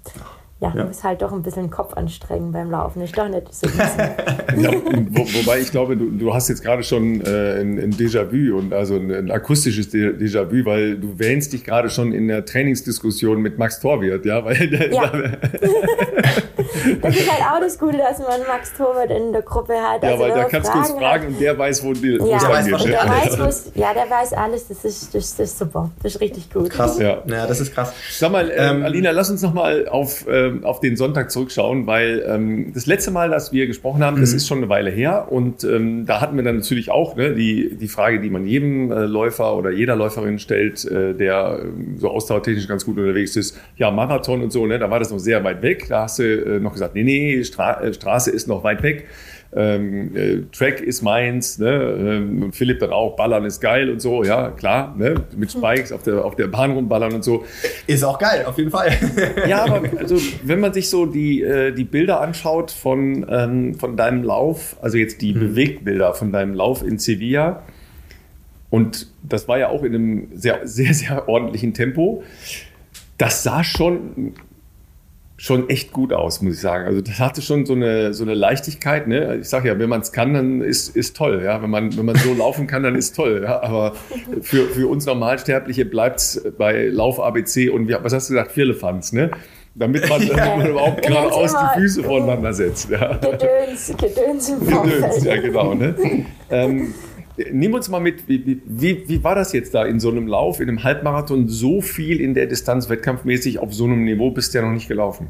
[0.61, 0.85] ja, ja.
[0.85, 3.01] muss halt doch ein bisschen den Kopf anstrengen beim Laufen.
[3.01, 3.67] Ist doch nicht so
[4.57, 8.59] ja, wo, Wobei ich glaube, du, du hast jetzt gerade schon äh, ein, ein Déjà-vu
[8.59, 13.41] und also ein, ein akustisches Déjà-vu, weil du wähnst dich gerade schon in der Trainingsdiskussion
[13.41, 15.13] mit Max Torwirt, ja, weil der, ja.
[17.03, 20.03] das ist halt auch das Gute, dass man Max Torwirt in der Gruppe hat.
[20.03, 22.49] Ja, also weil da kannst du uns fragen und der weiß, wo die ja, der
[22.49, 24.69] weiß, der weiß, ja, der weiß alles.
[24.69, 25.91] Das ist, das, das ist super.
[26.03, 26.71] Das ist richtig gut.
[26.71, 26.99] Krass.
[26.99, 27.93] Ja, ja das ist krass.
[28.11, 31.87] Sag mal, ähm, Alina, lass uns noch mal auf äh, ähm, auf den Sonntag zurückschauen,
[31.87, 34.21] weil ähm, das letzte Mal, dass wir gesprochen haben, mhm.
[34.23, 37.35] das ist schon eine Weile her und ähm, da hatten wir dann natürlich auch ne,
[37.35, 41.99] die, die Frage, die man jedem äh, Läufer oder jeder Läuferin stellt, äh, der äh,
[41.99, 45.19] so ausdauertechnisch ganz gut unterwegs ist, ja, Marathon und so, ne, da war das noch
[45.19, 48.49] sehr weit weg, da hast du äh, noch gesagt, nee, nee, Stra äh, Straße ist
[48.49, 49.07] noch weit weg
[49.53, 51.69] ähm, äh, Track ist meins, ne?
[51.71, 55.15] Ähm, Philipp dann auch, Ballern ist geil und so, ja, klar, ne?
[55.37, 57.45] mit Spikes auf der, auf der Bahn rumballern und so.
[57.87, 58.93] Ist auch geil, auf jeden Fall.
[59.49, 63.97] ja, aber also, wenn man sich so die, äh, die Bilder anschaut von, ähm, von
[63.97, 65.41] deinem Lauf, also jetzt die mhm.
[65.41, 67.65] Bewegtbilder von deinem Lauf in Sevilla,
[68.71, 72.23] und das war ja auch in einem sehr, sehr, sehr ordentlichen Tempo,
[73.19, 74.35] das sah schon
[75.41, 76.85] schon echt gut aus, muss ich sagen.
[76.85, 79.09] Also das hatte schon so eine, so eine Leichtigkeit.
[79.09, 79.39] Ne?
[79.41, 81.41] Ich sage ja, wenn man es kann, dann ist, ist toll.
[81.43, 81.63] Ja?
[81.63, 83.41] Wenn, man, wenn man so laufen kann, dann ist toll.
[83.45, 83.63] Ja?
[83.63, 83.95] Aber
[84.43, 88.53] für, für uns Normalsterbliche bleibt es bei Lauf ABC und wie, was hast du gesagt,
[88.53, 89.31] Firlefanz, ne?
[89.75, 90.37] Damit man, ja.
[90.37, 92.91] damit man überhaupt geradeaus die Füße voneinander setzt.
[92.91, 93.15] Ja?
[93.15, 95.73] Gedöns, Gedöns im Gedöns, ja genau.
[95.73, 95.95] Ne?
[96.51, 96.93] ähm,
[97.53, 100.61] Nimm uns mal mit, wie, wie, wie, war das jetzt da in so einem Lauf,
[100.61, 104.59] in einem Halbmarathon, so viel in der Distanz wettkampfmäßig auf so einem Niveau bist du
[104.59, 105.29] ja noch nicht gelaufen?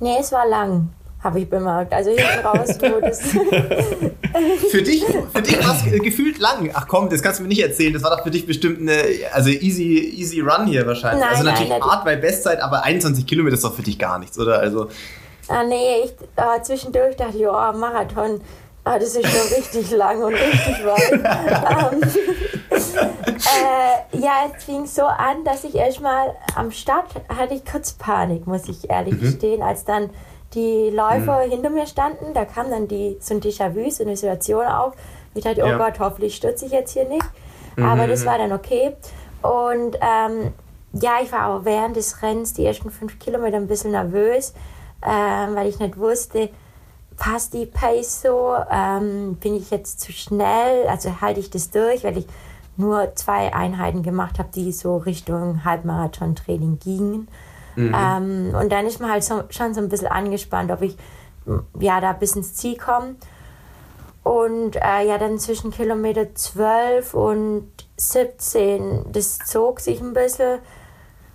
[0.00, 0.88] Nee, es war lang,
[1.22, 1.92] habe ich bemerkt.
[1.92, 3.20] Also hinten raus, wo das.
[4.70, 6.70] für dich, für dich war es gefühlt lang.
[6.74, 7.92] Ach komm, das kannst du mir nicht erzählen.
[7.92, 9.00] Das war doch für dich bestimmt eine,
[9.32, 11.20] also easy, easy Run hier wahrscheinlich.
[11.20, 14.18] Nein, also natürlich nein, hart bei Bestzeit, aber 21 Kilometer ist doch für dich gar
[14.18, 14.58] nichts, oder?
[14.58, 14.88] Also.
[15.48, 18.40] Ah, nee, ich, äh, zwischendurch dachte ich, oh, Marathon
[18.84, 21.12] Ah, das ist schon richtig lang und richtig weit.
[21.92, 22.00] ähm,
[22.72, 28.46] äh, ja, es fing so an, dass ich erstmal am Start hatte ich kurz Panik,
[28.46, 29.20] muss ich ehrlich mhm.
[29.20, 30.10] gestehen, als dann
[30.54, 31.50] die Läufer mhm.
[31.50, 32.34] hinter mir standen.
[32.34, 34.94] Da kam dann die, so ein Déjà-vu, so eine Situation auf.
[35.34, 35.78] Ich dachte, oh ja.
[35.78, 37.24] Gott, hoffentlich stürze ich jetzt hier nicht.
[37.76, 37.84] Mhm.
[37.84, 38.96] Aber das war dann okay.
[39.42, 40.52] Und ähm,
[40.92, 44.54] ja, ich war auch während des Rennens die ersten fünf Kilometer ein bisschen nervös,
[45.00, 46.50] äh, weil ich nicht wusste,
[47.16, 48.54] passt die Pace so?
[48.70, 50.86] Ähm, bin ich jetzt zu schnell?
[50.88, 52.26] Also halte ich das durch, weil ich
[52.76, 57.28] nur zwei Einheiten gemacht habe, die so Richtung Halbmarathon-Training gingen.
[57.76, 57.94] Mhm.
[57.96, 60.96] Ähm, und dann ist man halt so, schon so ein bisschen angespannt, ob ich
[61.78, 63.16] ja da bis ins Ziel komme.
[64.22, 70.60] Und äh, ja, dann zwischen Kilometer 12 und 17, das zog sich ein bisschen.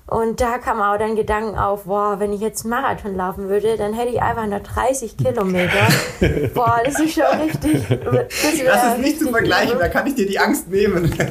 [0.10, 3.93] Und da kam auch dann Gedanken auf, boah, wenn ich jetzt Marathon laufen würde, dann
[3.93, 5.88] hätte ich einfach nur 30 Kilometer.
[6.53, 7.86] boah, das ist schon richtig.
[7.89, 8.26] Das,
[8.64, 11.14] das ist nicht zu vergleichen, da kann ich dir die Angst nehmen.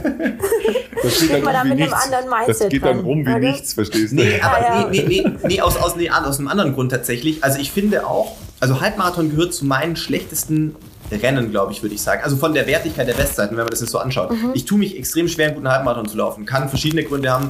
[1.03, 2.59] Das geht, dann, um wie nichts.
[2.59, 3.39] das geht dann rum wie oder?
[3.39, 4.16] nichts, verstehst du?
[4.16, 4.89] Nee, aber ah, ja.
[4.91, 7.45] nee, nee, nee, nee, aus, aus, nee, aus einem anderen Grund tatsächlich.
[7.45, 10.74] Also ich finde auch, also Halbmarathon gehört zu meinen schlechtesten
[11.11, 12.23] Rennen, glaube ich, würde ich sagen.
[12.23, 14.31] Also von der Wertigkeit der Bestzeiten, wenn man das jetzt so anschaut.
[14.31, 14.51] Mhm.
[14.55, 16.45] Ich tue mich extrem schwer, einen guten Halbmarathon zu laufen.
[16.45, 17.49] Kann verschiedene Gründe haben.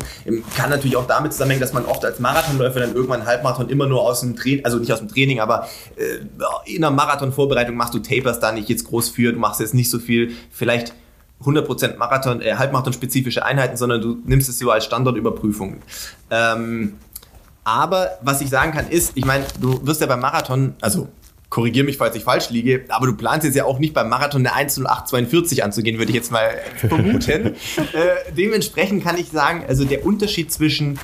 [0.57, 3.87] Kann natürlich auch damit zusammenhängen, dass man oft als Marathonläufer dann irgendwann einen Halbmarathon immer
[3.87, 7.95] nur aus dem Training, also nicht aus dem Training, aber äh, in einer Marathonvorbereitung machst
[7.95, 10.93] du Tapers da nicht jetzt groß für, du machst jetzt nicht so viel, vielleicht
[11.45, 15.79] 100% Marathon, äh, Halbmarathon-spezifische Einheiten, sondern du nimmst es so als Standardüberprüfung.
[16.31, 16.95] Ähm,
[17.65, 21.09] aber was ich sagen kann ist, ich meine, du wirst ja beim Marathon, also
[21.57, 24.47] korrigiere mich, falls ich falsch liege, aber du planst jetzt ja auch nicht beim Marathon
[24.47, 27.55] eine 10842 anzugehen, würde ich jetzt mal vermuten.
[27.95, 30.99] äh, dementsprechend kann ich sagen, also der Unterschied zwischen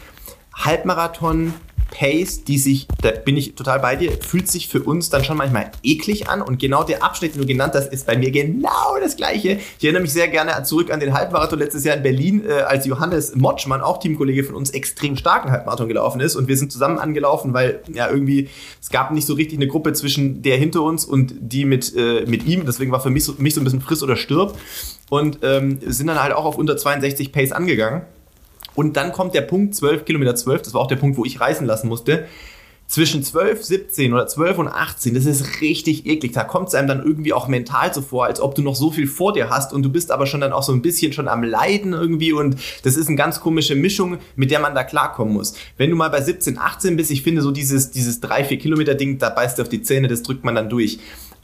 [0.55, 1.55] Halbmarathon
[1.93, 5.37] Pace, die sich, da bin ich total bei dir, fühlt sich für uns dann schon
[5.37, 6.43] manchmal eklig an.
[6.43, 9.61] Und genau der Abschnitt, den du genannt hast, ist bei mir genau das Gleiche.
[9.79, 12.87] Ich erinnere mich sehr gerne zurück an den Halbmarathon letztes Jahr in Berlin, äh, als
[12.87, 16.35] Johannes Motschmann, auch Teamkollege von uns, extrem starken Halbmarathon gelaufen ist.
[16.35, 18.49] Und wir sind zusammen angelaufen, weil ja irgendwie,
[18.81, 22.25] es gab nicht so richtig eine Gruppe zwischen der hinter uns und die mit, äh,
[22.27, 22.65] mit ihm.
[22.67, 24.59] Deswegen war für mich so, mich so ein bisschen friss oder stirb.
[25.11, 28.03] Und ähm, sind dann halt auch auf unter 62 Pace angegangen.
[28.75, 31.41] Und dann kommt der Punkt 12, Kilometer 12, das war auch der Punkt, wo ich
[31.41, 32.27] reisen lassen musste.
[32.89, 36.33] Zwischen 12, 17 oder 12 und 18, das ist richtig eklig.
[36.33, 38.91] Da kommt es einem dann irgendwie auch mental so vor, als ob du noch so
[38.91, 41.27] viel vor dir hast und du bist aber schon dann auch so ein bisschen schon
[41.27, 45.33] am Leiden irgendwie und das ist eine ganz komische Mischung, mit der man da klarkommen
[45.33, 45.55] muss.
[45.79, 48.95] Wenn du mal bei 17, 18 bist, ich finde so dieses, dieses 3, 4 Kilometer
[48.95, 50.99] Ding, da beißt du auf die Zähne, das drückt man dann durch.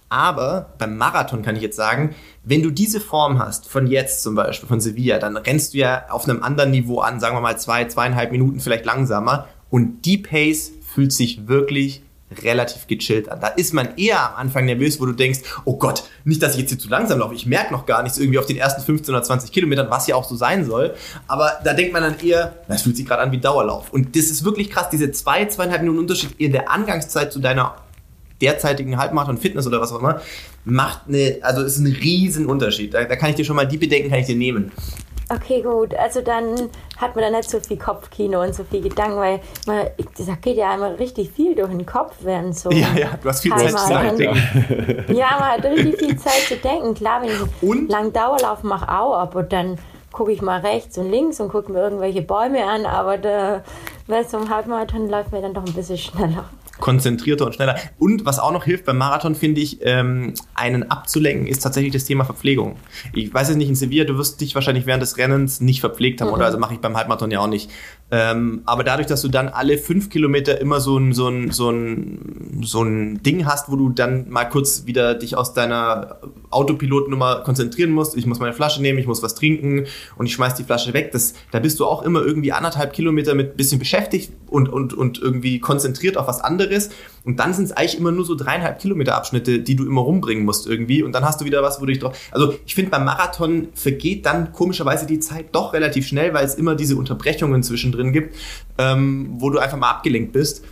[0.08, 4.34] Aber beim Marathon kann ich jetzt sagen, wenn du diese Form hast, von jetzt zum
[4.34, 7.58] Beispiel, von Sevilla, dann rennst du ja auf einem anderen Niveau an, sagen wir mal
[7.58, 9.48] zwei, zweieinhalb Minuten vielleicht langsamer.
[9.70, 12.02] Und die Pace fühlt sich wirklich
[12.42, 13.40] relativ gechillt an.
[13.40, 16.60] Da ist man eher am Anfang nervös, wo du denkst, oh Gott, nicht, dass ich
[16.60, 17.34] jetzt hier zu langsam laufe.
[17.34, 20.14] Ich merke noch gar nichts irgendwie auf den ersten 15 oder 20 Kilometern, was ja
[20.14, 20.94] auch so sein soll.
[21.26, 23.92] Aber da denkt man dann eher, das fühlt sich gerade an wie Dauerlauf.
[23.92, 27.76] Und das ist wirklich krass, diese zwei, zweieinhalb Minuten Unterschied in der Angangszeit zu deiner
[28.40, 30.20] derzeitigen Halbmarathon Fitness oder was auch immer,
[30.64, 32.94] macht eine, also ist ein riesen Unterschied.
[32.94, 34.72] Da, da kann ich dir schon mal die Bedenken kann ich dir nehmen.
[35.30, 35.94] Okay, gut.
[35.94, 39.86] Also dann hat man da nicht so viel Kopfkino und so viel Gedanken, weil man,
[40.16, 42.70] das geht ja einmal richtig viel durch den Kopf, während so.
[42.70, 45.14] Ja, ja, du hast viel Zeit zu denken.
[45.14, 46.94] Ja, man hat richtig viel Zeit zu denken.
[46.94, 49.78] Klar, wenn ich einen langen Dauerlauf mache, auch, aber dann
[50.12, 53.62] gucke ich mal rechts und links und gucke mir irgendwelche Bäume an, aber der,
[54.06, 56.46] weil so ein Halbmarathon läuft mir dann doch ein bisschen schneller
[56.80, 57.76] konzentrierter und schneller.
[57.98, 62.04] Und was auch noch hilft beim Marathon, finde ich, ähm, einen abzulenken, ist tatsächlich das
[62.04, 62.76] Thema Verpflegung.
[63.12, 66.20] Ich weiß es nicht, in Sevilla, du wirst dich wahrscheinlich während des Rennens nicht verpflegt
[66.20, 66.34] haben, mhm.
[66.34, 66.46] oder?
[66.46, 67.70] Also mache ich beim Halbmarathon ja auch nicht.
[68.10, 71.70] Ähm, aber dadurch, dass du dann alle fünf Kilometer immer so ein, so, ein, so,
[71.70, 76.18] ein, so ein Ding hast, wo du dann mal kurz wieder dich aus deiner
[76.50, 80.54] Autopilotnummer konzentrieren musst, ich muss meine Flasche nehmen, ich muss was trinken und ich schmeiß
[80.54, 84.32] die Flasche weg, das, da bist du auch immer irgendwie anderthalb Kilometer mit bisschen beschäftigt
[84.48, 86.90] und, und, und irgendwie konzentriert auf was anderes.
[87.24, 90.44] Und dann sind es eigentlich immer nur so dreieinhalb Kilometer Abschnitte, die du immer rumbringen
[90.44, 91.02] musst irgendwie.
[91.02, 92.16] Und dann hast du wieder was, wo du dich drauf.
[92.30, 96.54] Also ich finde, beim Marathon vergeht dann komischerweise die Zeit doch relativ schnell, weil es
[96.54, 98.34] immer diese Unterbrechungen zwischendrin gibt,
[98.78, 100.64] ähm, wo du einfach mal abgelenkt bist.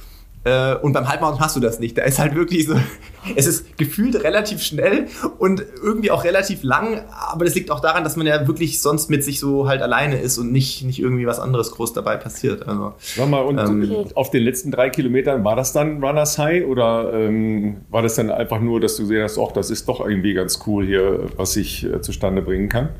[0.47, 1.99] Äh, und beim Halbmarathon hast du das nicht.
[1.99, 2.76] Da ist halt wirklich so,
[3.36, 8.05] es ist gefühlt relativ schnell und irgendwie auch relativ lang, aber das liegt auch daran,
[8.05, 11.26] dass man ja wirklich sonst mit sich so halt alleine ist und nicht, nicht irgendwie
[11.26, 12.68] was anderes groß dabei passiert.
[12.68, 16.64] Also, Sag mal, und ähm, auf den letzten drei Kilometern war das dann Runners High
[16.64, 20.07] oder ähm, war das dann einfach nur, dass du gesehen hast, ach, das ist doch
[20.07, 22.90] irgendwie ganz cool hier, was ich äh, zustande bringen kann?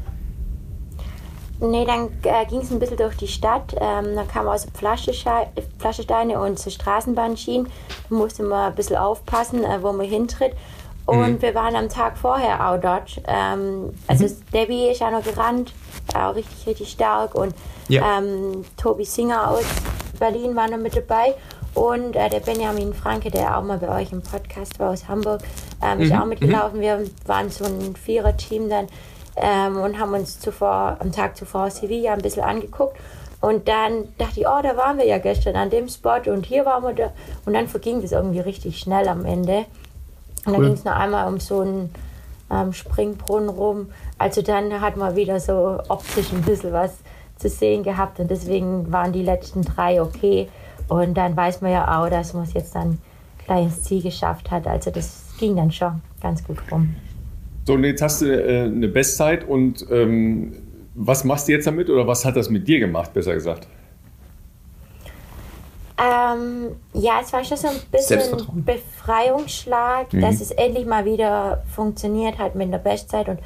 [1.59, 3.75] Nee, dann äh, ging es ein bisschen durch die Stadt.
[3.81, 7.71] Ähm, da kamen also Pflastersteine und so Straßenbahnschienen.
[8.11, 10.53] Da musste man ein bisschen aufpassen, äh, wo man hintritt.
[11.07, 11.43] Und mhm.
[11.43, 13.23] wir waren am Tag vorher auch dort.
[13.27, 14.43] Ähm, also mhm.
[14.53, 15.73] Debbie ist ja noch gerannt,
[16.15, 17.35] auch richtig, richtig stark.
[17.35, 17.55] Und
[17.89, 18.19] ja.
[18.19, 19.65] ähm, Tobi Singer aus
[20.19, 21.35] Berlin war noch mit dabei.
[21.75, 25.43] Und äh, der Benjamin Franke, der auch mal bei euch im Podcast war aus Hamburg,
[25.83, 26.21] ähm, ist mhm.
[26.21, 26.81] auch mitgelaufen.
[26.81, 28.87] Wir waren so ein Vierer-Team dann
[29.37, 32.97] ähm, und haben uns zuvor, am Tag zuvor Sevilla ein bisschen angeguckt.
[33.41, 36.65] Und dann dachte ich, oh, da waren wir ja gestern an dem Spot und hier
[36.65, 37.13] waren wir da.
[37.45, 39.67] Und dann verging das irgendwie richtig schnell am Ende.
[40.47, 41.95] Und dann ging es noch einmal um so einen
[42.51, 43.91] ähm, Springbrunnen rum.
[44.19, 46.95] Also dann hat man wieder so optisch ein bisschen was
[47.37, 50.49] zu sehen gehabt und deswegen waren die letzten drei okay.
[50.89, 52.99] Und dann weiß man ja auch, dass man es jetzt dann
[53.45, 54.67] gleich ins Ziel geschafft hat.
[54.67, 56.97] Also das ging dann schon ganz gut rum.
[57.67, 60.53] So, und jetzt hast du äh, eine Bestzeit und ähm,
[60.95, 63.67] was machst du jetzt damit oder was hat das mit dir gemacht, besser gesagt?
[65.99, 70.21] Ähm, ja, es war schon so ein bisschen ein Befreiungsschlag, mhm.
[70.21, 73.41] dass es endlich mal wieder funktioniert hat mit der Bestzeit und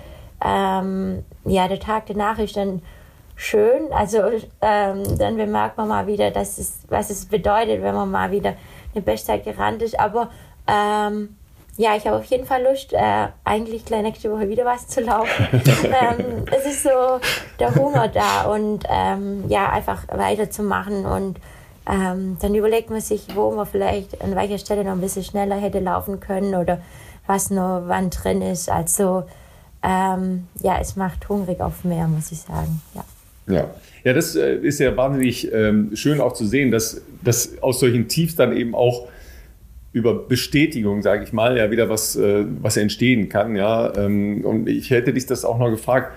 [0.44, 2.82] ähm, ja, der Tag danach ist dann
[3.36, 3.90] schön.
[3.90, 4.18] Also
[4.60, 8.54] ähm, dann bemerkt man mal wieder, dass es, was es bedeutet, wenn man mal wieder
[8.94, 9.98] eine Bestzeit gerannt ist.
[9.98, 10.30] Aber
[10.66, 11.36] ähm,
[11.81, 15.01] ja, ich habe auf jeden Fall Lust, äh, eigentlich gleich nächste Woche wieder was zu
[15.01, 15.47] laufen.
[15.53, 16.91] ähm, es ist so
[17.59, 21.39] der Hunger da und ähm, ja, einfach weiterzumachen und
[21.91, 25.57] ähm, dann überlegt man sich, wo man vielleicht an welcher Stelle noch ein bisschen schneller
[25.57, 26.83] hätte laufen können oder
[27.26, 28.68] was noch wann drin ist.
[28.68, 29.22] Also
[29.83, 32.83] ähm, ja, es macht hungrig auf mehr, muss ich sagen.
[32.95, 33.05] Ja.
[33.47, 33.70] Ja,
[34.05, 38.07] ja das äh, ist ja wahnsinnig ähm, schön auch zu sehen, dass, dass aus solchen
[38.07, 39.09] Tiefs dann eben auch
[39.93, 43.57] über Bestätigung, sage ich mal, ja wieder was, äh, was entstehen kann.
[43.57, 46.12] Ja, ähm, und ich hätte dich das auch noch gefragt.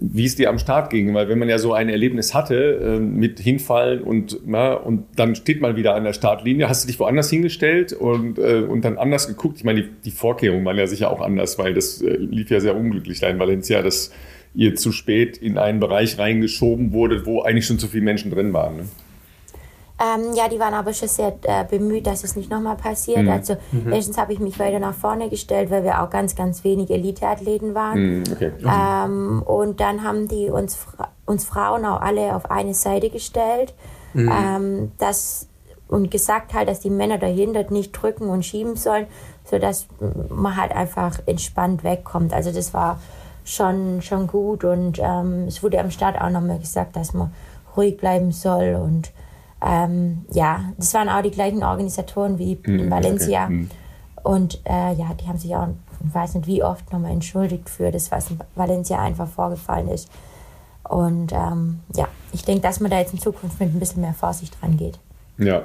[0.00, 2.98] wie es dir am Start ging, weil wenn man ja so ein Erlebnis hatte äh,
[2.98, 6.98] mit hinfallen und na, und dann steht man wieder an der Startlinie, hast du dich
[6.98, 9.58] woanders hingestellt und, äh, und dann anders geguckt.
[9.58, 12.58] Ich meine, die, die Vorkehrungen waren ja sicher auch anders, weil das äh, lief ja
[12.58, 14.10] sehr unglücklich da in Valencia, dass
[14.54, 18.52] ihr zu spät in einen Bereich reingeschoben wurde, wo eigentlich schon zu viele Menschen drin
[18.52, 18.78] waren.
[18.78, 18.82] Ne?
[19.98, 23.22] Ähm, ja, die waren aber schon sehr äh, bemüht, dass es nicht nochmal passiert.
[23.22, 23.30] Mhm.
[23.30, 23.92] Also mhm.
[23.92, 27.74] erstens habe ich mich weiter nach vorne gestellt, weil wir auch ganz, ganz wenig Eliteathleten
[27.74, 28.18] waren.
[28.18, 28.24] Mhm.
[28.30, 28.52] Okay.
[28.62, 30.78] Ähm, und dann haben die uns,
[31.24, 33.72] uns Frauen auch alle auf eine Seite gestellt.
[34.12, 34.32] Mhm.
[34.32, 35.48] Ähm, das,
[35.88, 39.06] und gesagt halt, dass die Männer dahinter nicht drücken und schieben sollen,
[39.44, 39.86] sodass
[40.28, 42.34] man halt einfach entspannt wegkommt.
[42.34, 42.98] Also das war
[43.44, 47.32] schon, schon gut und ähm, es wurde am Start auch nochmal gesagt, dass man
[47.76, 49.12] ruhig bleiben soll und
[49.64, 53.44] ähm, ja, das waren auch die gleichen Organisatoren wie mhm, in Valencia.
[53.44, 53.52] Okay.
[53.52, 53.70] Mhm.
[54.22, 55.68] Und äh, ja, die haben sich auch,
[56.04, 60.10] ich weiß nicht wie oft, nochmal entschuldigt für das, was in Valencia einfach vorgefallen ist.
[60.88, 64.14] Und ähm, ja, ich denke, dass man da jetzt in Zukunft mit ein bisschen mehr
[64.14, 64.98] Vorsicht rangeht.
[65.38, 65.62] Ja.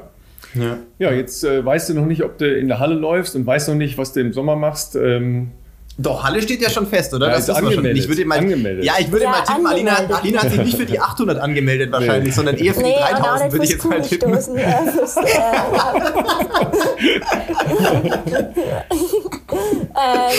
[0.56, 3.46] Ja, ja jetzt äh, weißt du noch nicht, ob du in der Halle läufst und
[3.46, 4.96] weißt noch nicht, was du im Sommer machst.
[4.96, 5.52] Ähm,
[5.98, 7.28] doch, Halle steht ja schon fest, oder?
[7.28, 7.98] Ja, das ist angemeldet.
[8.04, 8.86] Ich würde mal, angemeldet.
[8.86, 11.92] Ja, ich würde ja, mal tippen, Alina, Alina, hat sich nicht für die 800 angemeldet
[11.92, 12.32] wahrscheinlich, nee.
[12.32, 14.34] sondern eher für nee, die 3000, würde ich jetzt mal tippen.
[14.34, 14.66] Stoßen, äh,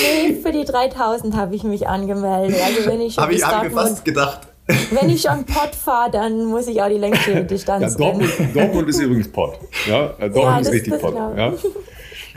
[0.02, 2.58] nee, für die 3000 habe ich mich angemeldet.
[2.64, 4.40] Also wenn ich schon Habe ich, hab ich mir fast gedacht.
[4.90, 8.88] Wenn ich schon Pott fahre, dann muss ich auch die längste Distanz ja, Dortmund, Dortmund
[8.88, 9.58] ist übrigens Pott.
[9.88, 11.14] Ja, Dortmund ja, ist richtig Pott.
[11.14, 11.52] Ja.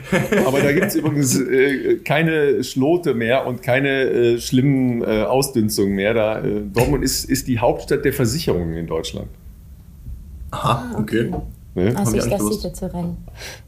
[0.46, 5.94] Aber da gibt es übrigens äh, keine Schlote mehr und keine äh, schlimmen äh, Ausdünstungen
[5.94, 6.14] mehr.
[6.14, 9.28] Da, äh, Dortmund ist, ist die Hauptstadt der Versicherungen in Deutschland.
[10.50, 11.30] Aha, okay.
[11.74, 11.94] Ne?
[11.94, 13.16] Also ist das sicher zu rennen.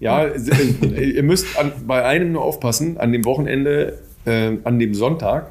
[0.00, 4.94] Ja, äh, ihr müsst an, bei einem nur aufpassen, an dem Wochenende, äh, an dem
[4.94, 5.50] Sonntag,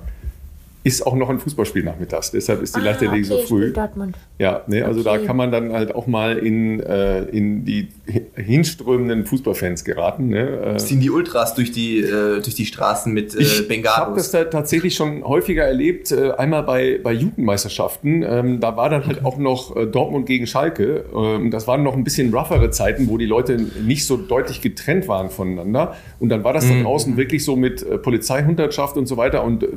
[0.88, 2.31] ist auch noch ein Fußballspiel nachmittags.
[2.31, 3.73] Deshalb ist die ah, Leichtathletik okay, so früh.
[3.73, 4.15] Dortmund.
[4.39, 5.19] Ja, ne, also okay.
[5.19, 7.89] da kann man dann halt auch mal in, äh, in die
[8.35, 10.29] hinströmenden Fußballfans geraten.
[10.29, 10.75] Ne?
[10.75, 13.97] Äh, Ziehen die Ultras durch die, äh, durch die Straßen mit äh, Bengalos?
[13.97, 16.11] Ich habe das da tatsächlich schon häufiger erlebt.
[16.13, 18.23] Äh, einmal bei, bei Jugendmeisterschaften.
[18.23, 21.03] Ähm, da war dann halt auch noch äh, Dortmund gegen Schalke.
[21.13, 25.09] Ähm, das waren noch ein bisschen roughere Zeiten, wo die Leute nicht so deutlich getrennt
[25.09, 25.95] waren voneinander.
[26.19, 26.77] Und dann war das mhm.
[26.77, 29.43] da draußen wirklich so mit äh, Polizeihundertschaft und so weiter.
[29.43, 29.67] Und äh,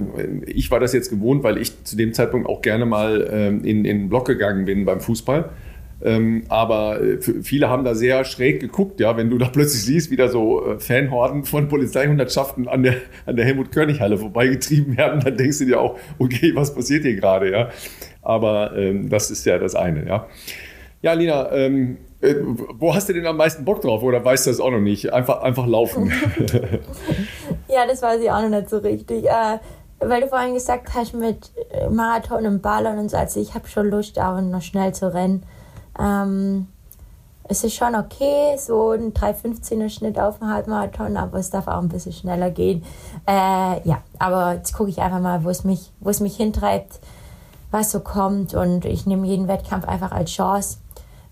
[0.46, 3.84] ich war das jetzt gewohnt, weil ich zu dem Zeitpunkt auch gerne mal ähm, in,
[3.84, 5.50] in den Block gegangen bin beim Fußball.
[6.02, 10.10] Ähm, aber äh, viele haben da sehr schräg geguckt, ja, wenn du da plötzlich siehst,
[10.10, 12.96] wie da so äh, Fanhorden von Polizeihundertschaften an der,
[13.26, 17.50] an der Helmut-Körnig-Halle vorbeigetrieben werden, dann denkst du dir auch, okay, was passiert hier gerade,
[17.50, 17.68] ja.
[18.22, 20.26] Aber ähm, das ist ja das eine, ja.
[21.02, 24.50] Ja, Lina, ähm, äh, wo hast du denn am meisten Bock drauf oder weißt du
[24.50, 25.12] das auch noch nicht?
[25.12, 26.12] Einfach, einfach laufen.
[27.68, 29.24] ja, das weiß ich auch noch nicht so richtig.
[29.24, 29.58] Äh,
[30.00, 33.68] weil du vorhin gesagt hast mit äh, Marathon und Ballern und so, also ich habe
[33.68, 35.44] schon Lust, auch noch schnell zu rennen.
[35.98, 36.68] Ähm,
[37.44, 41.82] es ist schon okay, so ein 3,15er Schnitt auf dem Halbmarathon, aber es darf auch
[41.82, 42.84] ein bisschen schneller gehen.
[43.26, 47.00] Äh, ja, aber jetzt gucke ich einfach mal, wo es mich, wo es mich hintreibt,
[47.72, 50.78] was so kommt und ich nehme jeden Wettkampf einfach als Chance,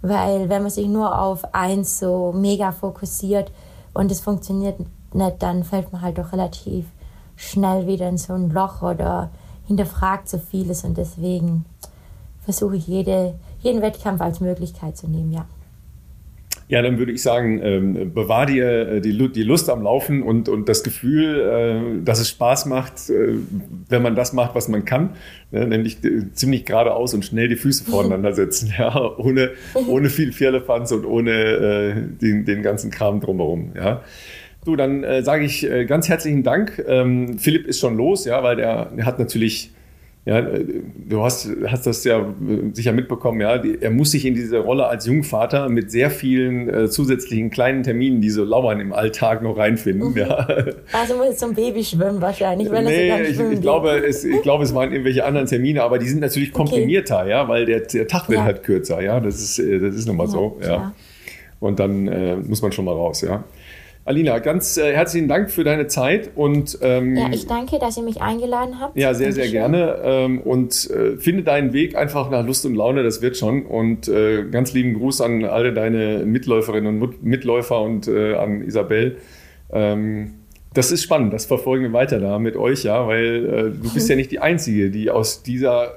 [0.02, 3.50] weil wenn man sich nur auf eins so mega fokussiert
[3.94, 4.78] und es funktioniert
[5.12, 6.86] nicht, dann fällt man halt doch relativ
[7.38, 9.30] schnell wieder in so ein Loch oder
[9.66, 11.64] hinterfragt so vieles und deswegen
[12.42, 15.46] versuche ich jede, jeden Wettkampf als Möglichkeit zu nehmen, ja.
[16.68, 20.50] Ja, dann würde ich sagen, ähm, bewahr dir äh, die, die Lust am Laufen und,
[20.50, 23.36] und das Gefühl, äh, dass es Spaß macht, äh,
[23.88, 25.10] wenn man das macht, was man kann,
[25.50, 25.66] ne?
[25.66, 29.16] nämlich äh, ziemlich geradeaus und schnell die Füße voreinander setzen, ja?
[29.16, 29.52] ohne,
[29.86, 33.72] ohne viel Firlefanz und ohne äh, den, den ganzen Kram drumherum.
[33.74, 34.02] Ja?
[34.64, 36.84] Du, dann äh, sage ich äh, ganz herzlichen Dank.
[36.86, 39.70] Ähm, Philipp ist schon los, ja, weil der, der hat natürlich,
[40.26, 40.64] ja, äh,
[41.08, 44.58] du hast, hast das ja äh, sicher mitbekommen, ja, die, er muss sich in diese
[44.58, 49.42] Rolle als Jungvater mit sehr vielen äh, zusätzlichen kleinen Terminen, die so lauern im Alltag
[49.42, 50.10] noch reinfinden.
[50.10, 50.16] Mhm.
[50.18, 50.48] Ja.
[50.92, 54.64] Also muss zum Baby schwimmen wahrscheinlich, wenn nee, das ich, ich glaube, es, ich glaube,
[54.64, 57.30] es waren irgendwelche anderen Termine, aber die sind natürlich komprimierter, okay.
[57.30, 58.44] ja, weil der, der Tag wird ja.
[58.44, 60.94] halt kürzer, ja, das ist, äh, das ist nun mal ja, so, ja.
[61.60, 63.44] Und dann äh, muss man schon mal raus, ja.
[64.08, 68.02] Alina, ganz äh, herzlichen Dank für deine Zeit und ähm, ja, ich danke, dass ihr
[68.02, 68.96] mich eingeladen habt.
[68.96, 73.02] Ja, sehr, sehr gerne ähm, und äh, finde deinen Weg einfach nach Lust und Laune,
[73.02, 78.08] das wird schon und äh, ganz lieben Gruß an alle deine Mitläuferinnen und Mitläufer und
[78.08, 79.18] äh, an Isabel.
[79.70, 80.37] Ähm,
[80.78, 84.08] das ist spannend, das verfolgen wir weiter da mit euch, ja, weil äh, du bist
[84.08, 85.96] ja nicht die Einzige, die aus dieser,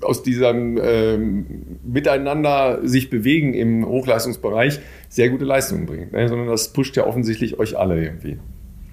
[0.00, 4.80] aus diesem ähm, Miteinander sich bewegen im Hochleistungsbereich
[5.10, 6.26] sehr gute Leistungen bringt, ne?
[6.30, 8.38] sondern das pusht ja offensichtlich euch alle irgendwie.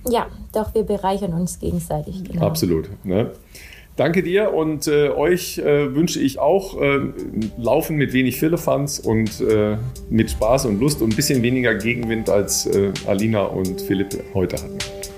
[0.10, 2.22] Ja, doch, wir bereichern uns gegenseitig.
[2.26, 2.45] Genau.
[2.45, 2.90] Absolut.
[3.06, 3.32] Ne?
[3.95, 7.00] Danke dir und äh, euch äh, wünsche ich auch äh,
[7.58, 9.78] Laufen mit wenig Firlefanz und äh,
[10.10, 14.58] mit Spaß und Lust und ein bisschen weniger Gegenwind als äh, Alina und Philipp heute
[14.58, 14.78] hatten.